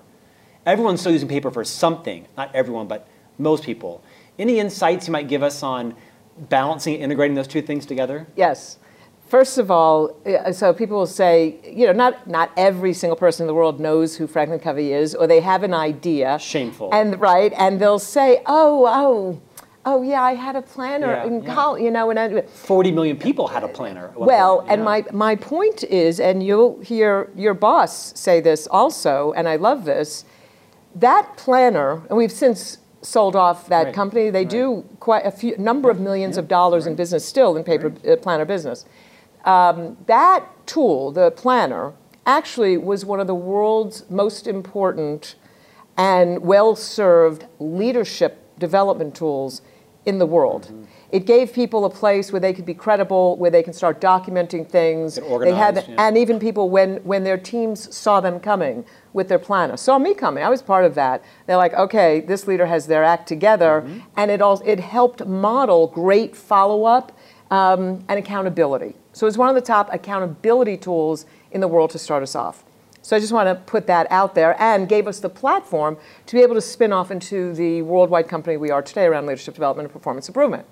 Everyone's 0.65 0.99
still 0.99 1.11
using 1.11 1.27
paper 1.27 1.51
for 1.51 1.63
something, 1.63 2.25
not 2.35 2.55
everyone, 2.55 2.87
but 2.87 3.07
most 3.37 3.63
people. 3.63 4.03
Any 4.39 4.59
insights 4.59 5.07
you 5.07 5.11
might 5.11 5.27
give 5.27 5.43
us 5.43 5.61
on 5.61 5.95
balancing 6.49 6.95
integrating 6.95 7.35
those 7.35 7.47
two 7.47 7.61
things 7.61 7.85
together? 7.85 8.27
Yes. 8.35 8.77
First 9.27 9.57
of 9.57 9.71
all, 9.71 10.17
uh, 10.25 10.51
so 10.51 10.73
people 10.73 10.97
will 10.97 11.07
say, 11.07 11.55
you 11.63 11.85
know, 11.87 11.93
not, 11.93 12.27
not 12.27 12.51
every 12.57 12.93
single 12.93 13.15
person 13.15 13.43
in 13.43 13.47
the 13.47 13.53
world 13.53 13.79
knows 13.79 14.17
who 14.17 14.27
Franklin 14.27 14.59
Covey 14.59 14.91
is, 14.91 15.15
or 15.15 15.25
they 15.25 15.39
have 15.39 15.63
an 15.63 15.73
idea. 15.73 16.37
Shameful. 16.37 16.89
And 16.93 17.19
right, 17.21 17.53
and 17.57 17.79
they'll 17.79 17.97
say, 17.97 18.41
oh, 18.45 18.85
oh, 18.87 19.41
oh, 19.85 20.01
yeah, 20.01 20.21
I 20.21 20.35
had 20.35 20.57
a 20.57 20.61
planner 20.61 21.07
Yeah, 21.13 21.25
in 21.25 21.43
yeah. 21.43 21.53
college, 21.55 21.81
you 21.81 21.91
know, 21.91 22.09
and 22.09 22.19
I, 22.19 22.41
40 22.41 22.91
million 22.91 23.15
people 23.17 23.47
had 23.47 23.63
a 23.63 23.69
planner. 23.69 24.11
well, 24.17 24.59
point, 24.59 24.71
and 24.71 24.79
yeah. 24.81 24.85
my, 24.85 25.05
my 25.13 25.35
point 25.37 25.83
is, 25.85 26.19
and 26.19 26.43
you'll 26.43 26.79
hear 26.81 27.31
your 27.33 27.53
boss 27.53 28.19
say 28.19 28.41
this 28.41 28.67
also, 28.67 29.31
and 29.31 29.47
I 29.47 29.55
love 29.55 29.85
this, 29.85 30.25
that 30.93 31.37
planner, 31.37 32.03
and 32.09 32.17
we've 32.17 32.33
since 32.33 32.79
sold 33.01 33.35
off 33.35 33.67
that 33.67 33.85
Right, 33.87 33.93
company. 33.93 34.29
They 34.29 34.39
right. 34.39 34.49
do 34.49 34.85
quite 34.99 35.25
a 35.25 35.31
few 35.31 35.57
number 35.57 35.89
of 35.89 35.99
millions 35.99 36.37
of 36.37 36.47
dollars 36.47 36.85
in 36.87 36.95
business 36.95 37.25
still 37.25 37.57
in 37.57 37.63
paper 37.63 37.93
uh, 38.07 38.15
planner 38.17 38.45
business. 38.45 38.85
Um, 39.45 39.97
that 40.05 40.45
tool, 40.67 41.11
the 41.11 41.31
planner, 41.31 41.93
actually 42.25 42.77
was 42.77 43.03
one 43.03 43.19
of 43.19 43.27
the 43.27 43.35
world's 43.35 44.09
most 44.09 44.45
important 44.47 45.35
and 45.97 46.41
well-served 46.43 47.45
leadership 47.59 48.37
development 48.59 49.15
tools 49.15 49.61
in 50.05 50.17
the 50.17 50.25
world. 50.25 50.63
Mm-hmm. 50.63 50.83
It 51.11 51.25
gave 51.25 51.51
people 51.51 51.83
a 51.83 51.89
place 51.89 52.31
where 52.31 52.39
they 52.39 52.53
could 52.53 52.65
be 52.65 52.73
credible, 52.73 53.35
where 53.35 53.51
they 53.51 53.61
can 53.61 53.73
start 53.73 53.99
documenting 53.99 54.67
things. 54.67 55.19
They 55.41 55.53
had, 55.53 55.85
yeah. 55.87 55.95
and 55.97 56.17
even 56.17 56.39
people 56.39 56.69
when 56.69 56.97
when 57.03 57.23
their 57.23 57.37
teams 57.37 57.93
saw 57.95 58.21
them 58.21 58.39
coming 58.39 58.85
with 59.13 59.27
their 59.27 59.39
planner, 59.39 59.75
saw 59.77 59.99
me 59.99 60.13
coming. 60.13 60.43
I 60.43 60.49
was 60.49 60.61
part 60.61 60.85
of 60.85 60.95
that. 60.95 61.21
They're 61.45 61.57
like, 61.57 61.73
okay, 61.73 62.21
this 62.21 62.47
leader 62.47 62.65
has 62.65 62.87
their 62.87 63.03
act 63.03 63.27
together, 63.27 63.81
Mm-hmm. 63.81 63.99
and 64.15 64.31
it 64.31 64.41
all 64.41 64.61
it 64.65 64.79
helped 64.79 65.25
model 65.25 65.87
great 65.87 66.35
follow 66.35 66.85
up 66.85 67.11
um, 67.51 68.03
and 68.07 68.17
accountability. 68.17 68.95
So 69.13 69.27
it's 69.27 69.37
one 69.37 69.49
of 69.49 69.55
the 69.55 69.61
top 69.61 69.89
accountability 69.91 70.77
tools 70.77 71.25
in 71.51 71.59
the 71.59 71.67
world 71.67 71.89
to 71.91 71.99
start 71.99 72.23
us 72.23 72.35
off. 72.35 72.63
So 73.03 73.15
I 73.15 73.19
just 73.19 73.33
want 73.33 73.47
to 73.47 73.55
put 73.55 73.87
that 73.87 74.07
out 74.11 74.35
there 74.35 74.55
and 74.61 74.87
gave 74.87 75.07
us 75.07 75.19
the 75.19 75.29
platform 75.29 75.97
to 76.27 76.35
be 76.35 76.41
able 76.41 76.55
to 76.55 76.61
spin 76.61 76.93
off 76.93 77.09
into 77.09 77.53
the 77.53 77.81
worldwide 77.81 78.27
company 78.27 78.57
we 78.57 78.69
are 78.69 78.81
today 78.81 79.05
around 79.05 79.25
leadership 79.25 79.55
development 79.55 79.87
and 79.87 79.93
performance 79.93 80.27
improvement. 80.27 80.65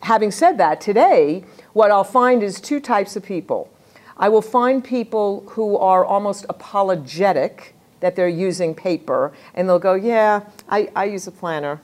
Having 0.00 0.32
said 0.32 0.58
that, 0.58 0.80
today, 0.82 1.44
what 1.72 1.90
I'll 1.90 2.04
find 2.04 2.42
is 2.42 2.60
two 2.60 2.80
types 2.80 3.16
of 3.16 3.24
people. 3.24 3.70
I 4.18 4.28
will 4.28 4.42
find 4.42 4.84
people 4.84 5.44
who 5.50 5.76
are 5.78 6.04
almost 6.04 6.44
apologetic 6.48 7.74
that 8.00 8.14
they're 8.14 8.28
using 8.28 8.74
paper, 8.74 9.32
and 9.54 9.66
they'll 9.66 9.78
go, 9.78 9.94
Yeah, 9.94 10.42
I, 10.68 10.90
I 10.94 11.06
use 11.06 11.26
a 11.26 11.30
planner. 11.30 11.80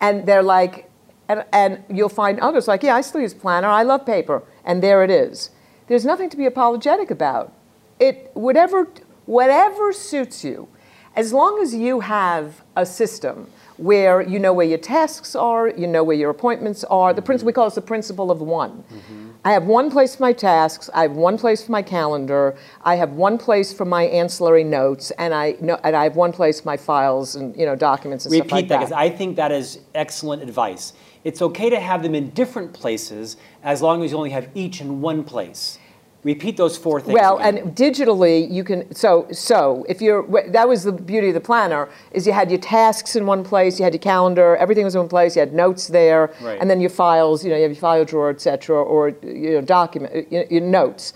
And 0.00 0.24
they're 0.24 0.42
like, 0.42 0.88
and, 1.28 1.44
and 1.52 1.82
you'll 1.90 2.08
find 2.08 2.38
others 2.38 2.68
like, 2.68 2.84
Yeah, 2.84 2.94
I 2.94 3.00
still 3.00 3.20
use 3.20 3.34
planner, 3.34 3.66
I 3.66 3.82
love 3.82 4.06
paper. 4.06 4.44
And 4.64 4.82
there 4.82 5.02
it 5.02 5.10
is. 5.10 5.50
There's 5.88 6.04
nothing 6.04 6.30
to 6.30 6.36
be 6.36 6.46
apologetic 6.46 7.10
about. 7.10 7.52
It, 7.98 8.30
whatever, 8.34 8.88
whatever 9.26 9.92
suits 9.92 10.44
you, 10.44 10.68
as 11.16 11.32
long 11.32 11.60
as 11.60 11.74
you 11.74 12.00
have 12.00 12.62
a 12.76 12.84
system 12.84 13.48
where 13.76 14.20
you 14.20 14.38
know 14.38 14.52
where 14.52 14.66
your 14.66 14.78
tasks 14.78 15.34
are, 15.34 15.68
you 15.68 15.86
know 15.86 16.04
where 16.04 16.16
your 16.16 16.30
appointments 16.30 16.84
are. 16.84 17.12
The 17.12 17.22
principle 17.22 17.46
we 17.46 17.52
call 17.52 17.66
it 17.66 17.74
the 17.74 17.80
principle 17.80 18.30
of 18.30 18.40
one. 18.40 18.84
Mm-hmm. 18.92 19.30
I 19.44 19.52
have 19.52 19.64
one 19.64 19.90
place 19.90 20.16
for 20.16 20.22
my 20.22 20.32
tasks. 20.32 20.88
I 20.94 21.02
have 21.02 21.12
one 21.12 21.36
place 21.36 21.64
for 21.64 21.72
my 21.72 21.82
calendar. 21.82 22.56
I 22.82 22.94
have 22.94 23.12
one 23.12 23.36
place 23.36 23.74
for 23.74 23.84
my 23.84 24.04
ancillary 24.04 24.64
notes, 24.64 25.10
and 25.12 25.34
I 25.34 25.56
know, 25.60 25.78
and 25.84 25.94
I 25.94 26.04
have 26.04 26.16
one 26.16 26.32
place 26.32 26.60
for 26.60 26.68
my 26.68 26.76
files 26.76 27.34
and 27.34 27.54
you 27.56 27.66
know 27.66 27.76
documents 27.76 28.24
and 28.24 28.32
Repeat 28.32 28.48
stuff 28.48 28.52
like 28.52 28.68
that 28.68 28.74
that. 28.74 28.78
because 28.80 28.92
I 28.92 29.10
think 29.10 29.36
that 29.36 29.52
is 29.52 29.80
excellent 29.94 30.42
advice. 30.42 30.92
It's 31.24 31.42
okay 31.42 31.70
to 31.70 31.80
have 31.80 32.02
them 32.02 32.14
in 32.14 32.30
different 32.30 32.72
places 32.72 33.36
as 33.62 33.82
long 33.82 34.04
as 34.04 34.12
you 34.12 34.16
only 34.16 34.30
have 34.30 34.48
each 34.54 34.80
in 34.80 35.00
one 35.00 35.24
place. 35.24 35.78
Repeat 36.24 36.56
those 36.56 36.76
four 36.78 37.00
things. 37.02 37.12
Well, 37.12 37.38
again. 37.38 37.58
and 37.58 37.76
digitally, 37.76 38.50
you 38.50 38.64
can. 38.64 38.92
So, 38.94 39.26
so 39.30 39.84
if 39.88 40.00
you're, 40.00 40.26
that 40.50 40.66
was 40.66 40.82
the 40.84 40.92
beauty 40.92 41.28
of 41.28 41.34
the 41.34 41.40
planner 41.40 41.88
is 42.12 42.26
you 42.26 42.32
had 42.32 42.50
your 42.50 42.60
tasks 42.60 43.14
in 43.14 43.26
one 43.26 43.44
place, 43.44 43.78
you 43.78 43.84
had 43.84 43.92
your 43.92 44.00
calendar, 44.00 44.56
everything 44.56 44.84
was 44.84 44.94
in 44.94 45.00
one 45.02 45.08
place, 45.10 45.36
you 45.36 45.40
had 45.40 45.52
notes 45.52 45.86
there, 45.88 46.32
Right. 46.40 46.58
and 46.58 46.70
then 46.70 46.80
your 46.80 46.88
files. 46.90 47.44
You 47.44 47.50
know, 47.50 47.56
you 47.56 47.62
have 47.62 47.72
your 47.72 47.80
file 47.80 48.04
drawer, 48.06 48.30
et 48.30 48.40
cetera, 48.40 48.82
or 48.82 49.10
you 49.22 49.52
know, 49.52 49.60
document 49.60 50.32
your, 50.32 50.44
your 50.50 50.62
notes. 50.62 51.12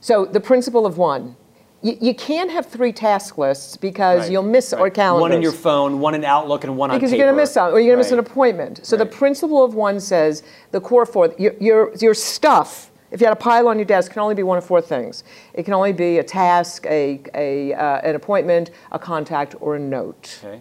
So 0.00 0.24
the 0.24 0.40
principle 0.40 0.86
of 0.86 0.98
one. 0.98 1.36
You, 1.80 1.96
you 2.00 2.12
can't 2.12 2.50
have 2.50 2.66
three 2.66 2.90
task 2.90 3.38
lists 3.38 3.76
because 3.76 4.22
Right, 4.22 4.32
you'll 4.32 4.42
miss 4.42 4.72
or 4.72 4.82
right. 4.86 4.94
calendars 4.94 5.20
One 5.20 5.32
in 5.32 5.42
your 5.42 5.52
phone, 5.52 6.00
one 6.00 6.16
in 6.16 6.24
Outlook, 6.24 6.64
and 6.64 6.76
one 6.76 6.90
on 6.90 6.94
your 6.94 6.96
own. 6.96 7.00
because 7.00 7.12
you're 7.16 7.24
going 7.24 7.36
to 7.36 7.40
miss 7.40 7.52
something, 7.52 7.72
or 7.76 7.78
you're 7.78 7.94
going 7.94 8.04
to 8.04 8.04
miss 8.04 8.10
an 8.12 8.18
appointment. 8.18 8.80
So 8.84 8.96
the 8.96 9.06
principle 9.06 9.62
of 9.62 9.74
one 9.76 10.00
says 10.00 10.42
the 10.72 10.80
core 10.80 11.06
four, 11.06 11.32
your, 11.38 11.54
your, 11.60 11.94
your 12.00 12.14
stuff, 12.14 12.90
if 13.10 13.20
you 13.20 13.26
had 13.26 13.32
a 13.32 13.40
pile 13.40 13.68
on 13.68 13.78
your 13.78 13.84
desk, 13.84 14.10
it 14.10 14.14
can 14.14 14.22
only 14.22 14.34
be 14.34 14.42
one 14.42 14.58
of 14.58 14.64
four 14.64 14.80
things. 14.80 15.24
It 15.54 15.64
can 15.64 15.74
only 15.74 15.92
be 15.92 16.18
a 16.18 16.24
task, 16.24 16.86
a, 16.86 17.20
a, 17.34 17.72
uh, 17.74 18.00
an 18.00 18.14
appointment, 18.14 18.70
a 18.92 18.98
contact, 18.98 19.54
or 19.60 19.76
a 19.76 19.78
note. 19.78 20.38
Okay. 20.44 20.60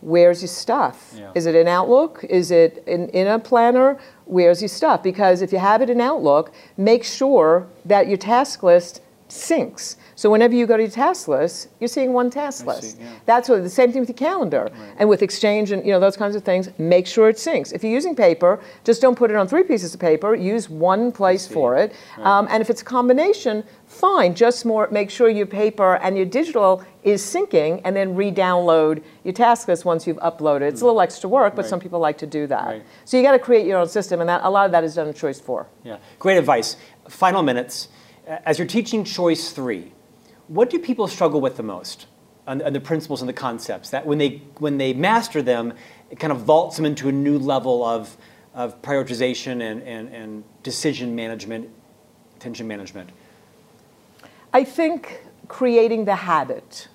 Where's 0.00 0.42
your 0.42 0.48
stuff? 0.48 1.14
Yeah. 1.16 1.32
Is 1.34 1.46
it 1.46 1.54
in 1.54 1.66
Outlook? 1.66 2.24
Is 2.28 2.50
it 2.50 2.84
in, 2.86 3.08
in 3.10 3.26
a 3.26 3.38
planner? 3.38 3.98
Where's 4.26 4.60
your 4.60 4.68
stuff? 4.68 5.02
Because 5.02 5.40
if 5.40 5.50
you 5.50 5.58
have 5.58 5.80
it 5.80 5.88
in 5.88 6.00
Outlook, 6.00 6.52
make 6.76 7.04
sure 7.04 7.66
that 7.86 8.06
your 8.06 8.18
task 8.18 8.62
list 8.62 9.00
syncs. 9.30 9.96
So 10.16 10.30
whenever 10.30 10.54
you 10.54 10.66
go 10.66 10.76
to 10.76 10.82
your 10.82 10.90
task 10.90 11.28
list, 11.28 11.68
you're 11.80 11.88
seeing 11.88 12.12
one 12.12 12.30
task 12.30 12.66
I 12.66 12.74
see, 12.74 12.86
list. 12.86 13.00
yeah. 13.00 13.12
That's 13.26 13.48
what 13.48 13.62
the 13.62 13.68
same 13.70 13.90
thing 13.92 14.00
with 14.00 14.08
your 14.08 14.16
calendar 14.16 14.70
and 14.98 15.08
with 15.08 15.22
Exchange 15.22 15.70
and 15.72 15.84
you 15.84 15.92
know 15.92 16.00
those 16.00 16.16
kinds 16.16 16.36
of 16.36 16.44
things. 16.44 16.70
Make 16.78 17.06
sure 17.06 17.28
it 17.28 17.36
syncs. 17.36 17.72
If 17.72 17.82
you're 17.82 17.92
using 17.92 18.14
paper, 18.14 18.60
just 18.84 19.02
don't 19.02 19.16
put 19.16 19.30
it 19.30 19.36
on 19.36 19.48
three 19.48 19.62
pieces 19.64 19.94
of 19.94 20.00
paper. 20.00 20.34
Use 20.34 20.68
one 20.70 21.10
place 21.12 21.46
for 21.46 21.76
it. 21.76 21.92
Um, 22.18 22.46
and 22.50 22.60
if 22.62 22.70
it's 22.70 22.82
a 22.82 22.84
combination, 22.84 23.64
fine. 23.86 24.34
Just 24.34 24.64
more. 24.64 24.88
Make 24.90 25.10
sure 25.10 25.28
your 25.28 25.46
paper 25.46 25.96
and 25.96 26.16
your 26.16 26.26
digital 26.26 26.84
is 27.02 27.20
syncing, 27.22 27.82
and 27.84 27.94
then 27.94 28.14
re-download 28.14 29.02
your 29.24 29.34
task 29.34 29.68
list 29.68 29.84
once 29.84 30.06
you've 30.06 30.16
uploaded. 30.18 30.62
It's 30.62 30.80
a 30.80 30.86
little 30.86 31.02
extra 31.02 31.28
work, 31.28 31.54
but 31.54 31.62
Right. 31.62 31.68
some 31.68 31.78
people 31.80 31.98
like 32.00 32.16
to 32.18 32.26
do 32.26 32.46
that. 32.46 32.64
Right. 32.66 32.82
So 33.04 33.18
you 33.18 33.22
got 33.22 33.32
to 33.32 33.38
create 33.38 33.66
your 33.66 33.78
own 33.78 33.88
system, 33.88 34.20
and 34.20 34.28
that 34.30 34.40
a 34.42 34.48
lot 34.48 34.64
of 34.64 34.72
that 34.72 34.84
is 34.84 34.94
done 34.94 35.08
in 35.08 35.12
Choice 35.14 35.38
Four. 35.38 35.66
Yeah, 35.82 35.98
great 36.18 36.38
advice. 36.38 36.76
Final 37.08 37.42
minutes. 37.42 37.88
As 38.26 38.58
you're 38.58 38.66
teaching 38.66 39.04
choice 39.04 39.50
three, 39.50 39.92
what 40.48 40.70
do 40.70 40.78
people 40.78 41.08
struggle 41.08 41.40
with 41.40 41.56
the 41.56 41.62
most 41.62 42.06
on, 42.46 42.62
on 42.62 42.72
the 42.72 42.80
principles 42.80 43.22
and 43.22 43.28
the 43.28 43.34
concepts? 43.34 43.90
That 43.90 44.06
when 44.06 44.18
they 44.18 44.42
when 44.58 44.78
they 44.78 44.92
master 44.92 45.42
them, 45.42 45.74
it 46.10 46.20
kind 46.20 46.32
of 46.32 46.40
vaults 46.40 46.76
them 46.76 46.86
into 46.86 47.08
a 47.08 47.12
new 47.12 47.38
level 47.38 47.84
of, 47.84 48.16
of 48.54 48.80
prioritization 48.82 49.62
and, 49.62 49.82
and, 49.82 50.08
and 50.14 50.44
decision 50.62 51.14
management, 51.14 51.68
attention 52.36 52.68
management. 52.68 53.10
I 54.52 54.64
think 54.64 55.22
creating 55.48 56.04
the 56.04 56.14
habit. 56.14 56.88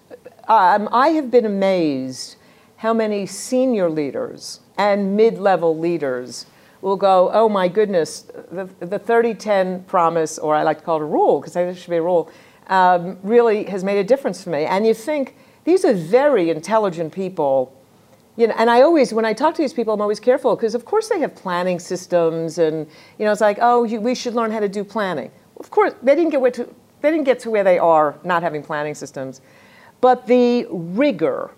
Um, 0.48 0.88
I 0.92 1.10
have 1.10 1.30
been 1.30 1.46
amazed 1.46 2.38
how 2.78 2.94
many 2.94 3.26
senior 3.26 3.90
leaders 3.90 4.62
and 4.78 5.18
mid 5.18 5.38
level 5.38 5.78
leaders 5.78 6.46
will 6.82 6.96
go, 6.96 7.30
oh 7.34 7.50
my 7.50 7.68
goodness, 7.68 8.22
the, 8.52 8.70
the 8.80 8.98
30 8.98 9.34
10 9.34 9.84
promise, 9.84 10.40
or 10.40 10.56
I 10.56 10.64
like 10.64 10.78
to 10.80 10.84
call 10.84 10.98
it 10.98 11.04
a 11.04 11.06
rule, 11.06 11.42
because 11.42 11.58
I 11.58 11.66
think 11.66 11.78
it 11.78 11.82
should 11.82 11.90
be 11.90 11.98
a 11.98 12.02
rule, 12.02 12.32
um, 12.70 13.18
really 13.24 13.66
has 13.66 13.84
made 13.84 14.00
a 14.00 14.04
difference 14.04 14.44
for 14.44 14.52
me. 14.52 14.66
And 14.66 14.88
you 14.88 14.94
think 14.94 15.36
these 15.66 15.84
are 15.84 15.94
very 15.94 16.50
intelligent 16.50 17.14
people 17.14 17.76
you 18.40 18.48
know, 18.48 18.56
and 18.58 18.70
I 18.70 18.84
always, 18.84 19.14
when 19.14 19.26
I 19.26 19.34
talk 19.34 19.54
to 19.56 19.62
these 19.62 19.74
people, 19.74 19.94
I'm 19.94 20.00
always 20.00 20.22
careful 20.22 20.56
because, 20.56 20.74
of 20.74 20.86
course, 20.86 21.10
they 21.10 21.20
have 21.20 21.36
planning 21.36 21.78
systems, 21.78 22.58
and 22.58 22.88
you 23.18 23.26
know, 23.26 23.34
it's 23.34 23.42
like, 23.42 23.58
oh, 23.60 23.84
you, 23.84 24.00
we 24.00 24.16
should 24.16 24.34
learn 24.34 24.50
how 24.50 24.62
to 24.62 24.70
do 24.70 24.86
planning. 24.86 25.30
Of 25.58 25.70
course, 25.70 25.94
they 26.02 26.16
didn't 26.16 26.30
get 26.30 26.54
to 26.54 26.74
they 27.02 27.12
didn't 27.12 27.26
get 27.26 27.40
to 27.40 27.50
where 27.50 27.66
they 27.66 27.78
are 27.78 28.18
not 28.24 28.42
having 28.42 28.64
planning 28.64 28.96
systems. 28.96 29.42
But 30.00 30.28
the 30.28 30.68
rigor 30.70 31.52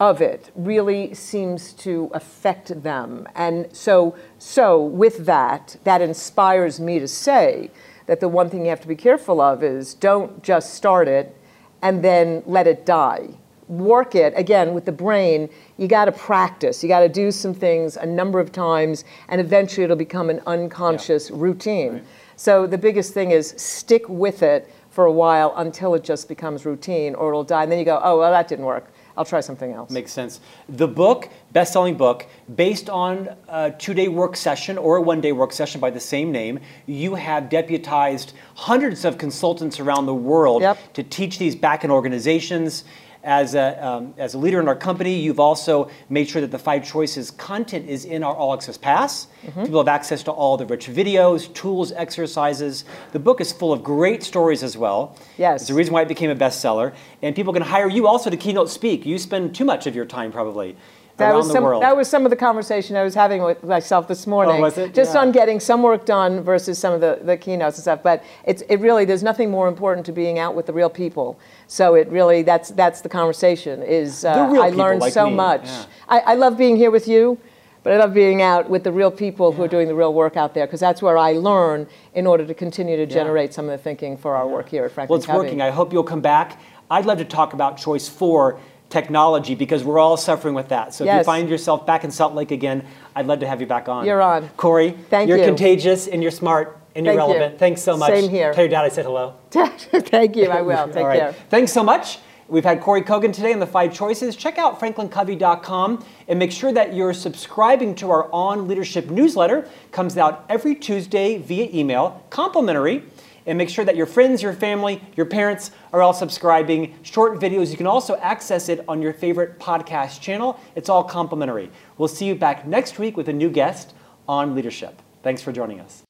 of 0.00 0.22
it 0.22 0.50
really 0.54 1.14
seems 1.14 1.72
to 1.74 2.10
affect 2.14 2.82
them. 2.82 3.28
And 3.34 3.74
so, 3.76 4.16
so 4.38 4.82
with 4.82 5.26
that, 5.26 5.76
that 5.84 6.00
inspires 6.00 6.80
me 6.80 6.98
to 6.98 7.08
say 7.08 7.70
that 8.06 8.20
the 8.20 8.28
one 8.28 8.50
thing 8.50 8.64
you 8.64 8.70
have 8.70 8.80
to 8.80 8.88
be 8.88 8.96
careful 8.96 9.40
of 9.40 9.62
is 9.62 9.94
don't 9.94 10.42
just 10.42 10.74
start 10.74 11.08
it 11.08 11.36
and 11.82 12.02
then 12.02 12.42
let 12.46 12.66
it 12.66 12.86
die. 12.86 13.28
Work 13.68 14.14
it 14.14 14.34
again 14.36 14.74
with 14.74 14.84
the 14.84 14.92
brain. 14.92 15.48
You 15.78 15.88
got 15.88 16.04
to 16.04 16.12
practice. 16.12 16.82
You 16.82 16.88
got 16.88 17.00
to 17.00 17.08
do 17.08 17.30
some 17.30 17.54
things 17.54 17.96
a 17.96 18.06
number 18.06 18.40
of 18.40 18.52
times, 18.52 19.04
and 19.28 19.40
eventually 19.40 19.84
it'll 19.84 19.96
become 19.96 20.28
an 20.28 20.40
unconscious 20.46 21.30
yeah. 21.30 21.36
routine. 21.38 21.92
Right. 21.92 22.04
So 22.36 22.66
the 22.66 22.78
biggest 22.78 23.14
thing 23.14 23.30
is 23.30 23.54
stick 23.56 24.08
with 24.08 24.42
it 24.42 24.70
for 24.90 25.06
a 25.06 25.12
while 25.12 25.54
until 25.56 25.94
it 25.94 26.04
just 26.04 26.28
becomes 26.28 26.66
routine, 26.66 27.14
or 27.14 27.30
it'll 27.30 27.44
die. 27.44 27.62
And 27.62 27.72
then 27.72 27.78
you 27.78 27.84
go, 27.84 28.00
oh 28.02 28.18
well, 28.18 28.30
that 28.30 28.48
didn't 28.48 28.64
work. 28.64 28.92
I'll 29.16 29.24
try 29.24 29.40
something 29.40 29.72
else. 29.72 29.90
Makes 29.90 30.12
sense. 30.12 30.40
The 30.68 30.88
book, 30.88 31.28
best-selling 31.52 31.96
book, 31.96 32.26
based 32.54 32.90
on 32.90 33.28
a 33.48 33.70
two-day 33.70 34.08
work 34.08 34.36
session 34.36 34.76
or 34.76 34.96
a 34.96 35.02
one-day 35.02 35.32
work 35.32 35.52
session 35.52 35.80
by 35.80 35.90
the 35.90 36.00
same 36.00 36.32
name, 36.32 36.58
you 36.86 37.14
have 37.14 37.48
deputized 37.48 38.32
hundreds 38.54 39.04
of 39.04 39.16
consultants 39.18 39.78
around 39.78 40.06
the 40.06 40.14
world 40.14 40.62
yep. 40.62 40.78
to 40.94 41.02
teach 41.02 41.38
these 41.38 41.54
back 41.54 41.84
in 41.84 41.90
organizations 41.90 42.84
as 43.24 43.54
a, 43.54 43.84
um, 43.84 44.14
as 44.18 44.34
a 44.34 44.38
leader 44.38 44.60
in 44.60 44.68
our 44.68 44.76
company, 44.76 45.18
you've 45.18 45.40
also 45.40 45.90
made 46.10 46.28
sure 46.28 46.40
that 46.40 46.50
the 46.50 46.58
Five 46.58 46.86
Choices 46.86 47.30
content 47.30 47.88
is 47.88 48.04
in 48.04 48.22
our 48.22 48.34
All 48.34 48.52
Access 48.52 48.76
Pass. 48.76 49.28
Mm-hmm. 49.46 49.62
People 49.62 49.80
have 49.80 49.88
access 49.88 50.22
to 50.24 50.30
all 50.30 50.56
the 50.56 50.66
rich 50.66 50.86
videos, 50.86 51.52
tools, 51.54 51.90
exercises. 51.92 52.84
The 53.12 53.18
book 53.18 53.40
is 53.40 53.50
full 53.50 53.72
of 53.72 53.82
great 53.82 54.22
stories 54.22 54.62
as 54.62 54.76
well. 54.76 55.16
Yes. 55.38 55.62
It's 55.62 55.68
the 55.68 55.74
reason 55.74 55.94
why 55.94 56.02
it 56.02 56.08
became 56.08 56.30
a 56.30 56.36
bestseller. 56.36 56.94
And 57.22 57.34
people 57.34 57.52
can 57.52 57.62
hire 57.62 57.88
you 57.88 58.06
also 58.06 58.28
to 58.28 58.36
keynote 58.36 58.68
speak. 58.68 59.06
You 59.06 59.18
spend 59.18 59.54
too 59.54 59.64
much 59.64 59.86
of 59.86 59.96
your 59.96 60.04
time 60.04 60.30
probably 60.30 60.76
that 61.16 61.34
was 61.34 61.50
some, 61.50 61.64
world. 61.64 61.82
That 61.82 61.96
was 61.96 62.08
some 62.08 62.24
of 62.26 62.30
the 62.30 62.36
conversation 62.36 62.96
I 62.96 63.04
was 63.04 63.14
having 63.14 63.42
with 63.42 63.62
myself 63.62 64.08
this 64.08 64.26
morning. 64.26 64.56
Oh, 64.56 64.60
was 64.60 64.78
it? 64.78 64.94
Just 64.94 65.14
yeah. 65.14 65.20
on 65.20 65.32
getting 65.32 65.60
some 65.60 65.82
work 65.82 66.04
done 66.04 66.42
versus 66.42 66.78
some 66.78 66.92
of 66.92 67.00
the, 67.00 67.20
the 67.22 67.36
keynotes 67.36 67.76
and 67.76 67.82
stuff. 67.82 68.02
But 68.02 68.24
it's 68.44 68.62
it 68.62 68.76
really 68.80 69.04
there's 69.04 69.22
nothing 69.22 69.50
more 69.50 69.68
important 69.68 70.06
to 70.06 70.12
being 70.12 70.38
out 70.38 70.54
with 70.54 70.66
the 70.66 70.72
real 70.72 70.90
people. 70.90 71.38
So 71.66 71.94
it 71.94 72.08
really 72.08 72.42
that's 72.42 72.70
that's 72.70 73.00
the 73.00 73.08
conversation. 73.08 73.82
Is 73.82 74.24
uh, 74.24 74.30
I 74.30 74.70
learned 74.70 75.00
like 75.00 75.12
so 75.12 75.28
me. 75.28 75.34
much. 75.34 75.64
Yeah. 75.64 75.84
I, 76.08 76.18
I 76.20 76.34
love 76.34 76.56
being 76.56 76.76
here 76.76 76.90
with 76.90 77.08
you. 77.08 77.38
But 77.82 77.92
I 77.92 77.96
love 77.98 78.14
being 78.14 78.40
out 78.40 78.70
with 78.70 78.82
the 78.82 78.90
real 78.90 79.10
people 79.10 79.50
yeah. 79.50 79.56
who 79.58 79.62
are 79.64 79.68
doing 79.68 79.88
the 79.88 79.94
real 79.94 80.14
work 80.14 80.38
out 80.38 80.54
there 80.54 80.66
because 80.66 80.80
that's 80.80 81.02
where 81.02 81.18
I 81.18 81.32
learn 81.32 81.86
in 82.14 82.26
order 82.26 82.46
to 82.46 82.54
continue 82.54 82.96
to 82.96 83.04
generate 83.04 83.52
some 83.52 83.66
of 83.66 83.72
the 83.72 83.78
thinking 83.78 84.16
for 84.16 84.34
our 84.34 84.48
work 84.48 84.70
here 84.70 84.86
at 84.86 84.92
Franklin 84.92 85.12
Well, 85.12 85.18
it's 85.18 85.26
Covey. 85.26 85.38
working. 85.38 85.60
I 85.60 85.68
hope 85.68 85.92
you'll 85.92 86.02
come 86.02 86.22
back. 86.22 86.58
I'd 86.90 87.04
love 87.04 87.18
to 87.18 87.26
talk 87.26 87.52
about 87.52 87.76
choice 87.76 88.08
four 88.08 88.58
technology 88.88 89.54
because 89.54 89.84
we're 89.84 89.98
all 89.98 90.16
suffering 90.16 90.54
with 90.54 90.68
that. 90.68 90.94
So 90.94 91.04
yes. 91.04 91.14
if 91.14 91.18
you 91.20 91.24
find 91.24 91.48
yourself 91.48 91.84
back 91.84 92.04
in 92.04 92.10
Salt 92.10 92.34
Lake 92.34 92.52
again, 92.52 92.86
I'd 93.14 93.26
love 93.26 93.40
to 93.40 93.46
have 93.46 93.60
you 93.60 93.66
back 93.66 93.86
on. 93.88 94.06
You're 94.06 94.22
on. 94.22 94.48
Kory, 94.56 94.92
Thank 95.10 95.28
you're 95.28 95.38
you. 95.38 95.44
contagious 95.44 96.06
and 96.06 96.22
you're 96.22 96.32
smart 96.32 96.78
and 96.94 97.04
you're 97.04 97.14
Thank 97.14 97.28
relevant. 97.28 97.52
You. 97.54 97.58
Thanks 97.58 97.82
so 97.82 97.96
much. 97.96 98.10
Same 98.10 98.30
here. 98.30 98.52
Tell 98.52 98.64
your 98.64 98.70
dad 98.70 98.84
I 98.84 98.88
said 98.88 99.04
hello. 99.04 99.34
Thank 99.50 100.36
you. 100.36 100.48
I 100.48 100.62
will. 100.62 100.86
Take 100.92 101.04
right. 101.04 101.18
care. 101.18 101.32
Thanks 101.50 101.72
so 101.72 101.82
much. 101.82 102.18
We've 102.46 102.64
had 102.64 102.82
Kory 102.82 103.00
Kogon 103.02 103.32
today 103.32 103.54
on 103.54 103.58
the 103.58 103.66
five 103.66 103.94
choices. 103.94 104.36
Check 104.36 104.58
out 104.58 104.78
franklincovey.com 104.78 106.04
and 106.28 106.38
make 106.38 106.52
sure 106.52 106.72
that 106.72 106.94
you're 106.94 107.14
subscribing 107.14 107.94
to 107.96 108.10
our 108.10 108.30
On 108.32 108.68
Leadership 108.68 109.10
newsletter. 109.10 109.68
Comes 109.92 110.18
out 110.18 110.44
every 110.50 110.74
Tuesday 110.74 111.38
via 111.38 111.70
email, 111.72 112.22
complimentary 112.28 113.04
and 113.46 113.58
make 113.58 113.68
sure 113.68 113.84
that 113.84 113.96
your 113.96 114.06
friends, 114.06 114.42
your 114.42 114.52
family, 114.52 115.02
your 115.16 115.26
parents 115.26 115.70
are 115.92 116.02
all 116.02 116.14
subscribing. 116.14 116.94
Short 117.02 117.38
videos, 117.40 117.70
you 117.70 117.76
can 117.76 117.86
also 117.86 118.16
access 118.16 118.68
it 118.68 118.84
on 118.88 119.02
your 119.02 119.12
favorite 119.12 119.58
podcast 119.58 120.20
channel. 120.20 120.58
It's 120.74 120.88
all 120.88 121.04
complimentary. 121.04 121.70
We'll 121.98 122.08
see 122.08 122.26
you 122.26 122.34
back 122.34 122.66
next 122.66 122.98
week 122.98 123.16
with 123.16 123.28
a 123.28 123.32
new 123.32 123.50
guest 123.50 123.94
on 124.28 124.54
leadership. 124.54 125.00
Thanks 125.22 125.42
for 125.42 125.52
joining 125.52 125.80
us. 125.80 126.03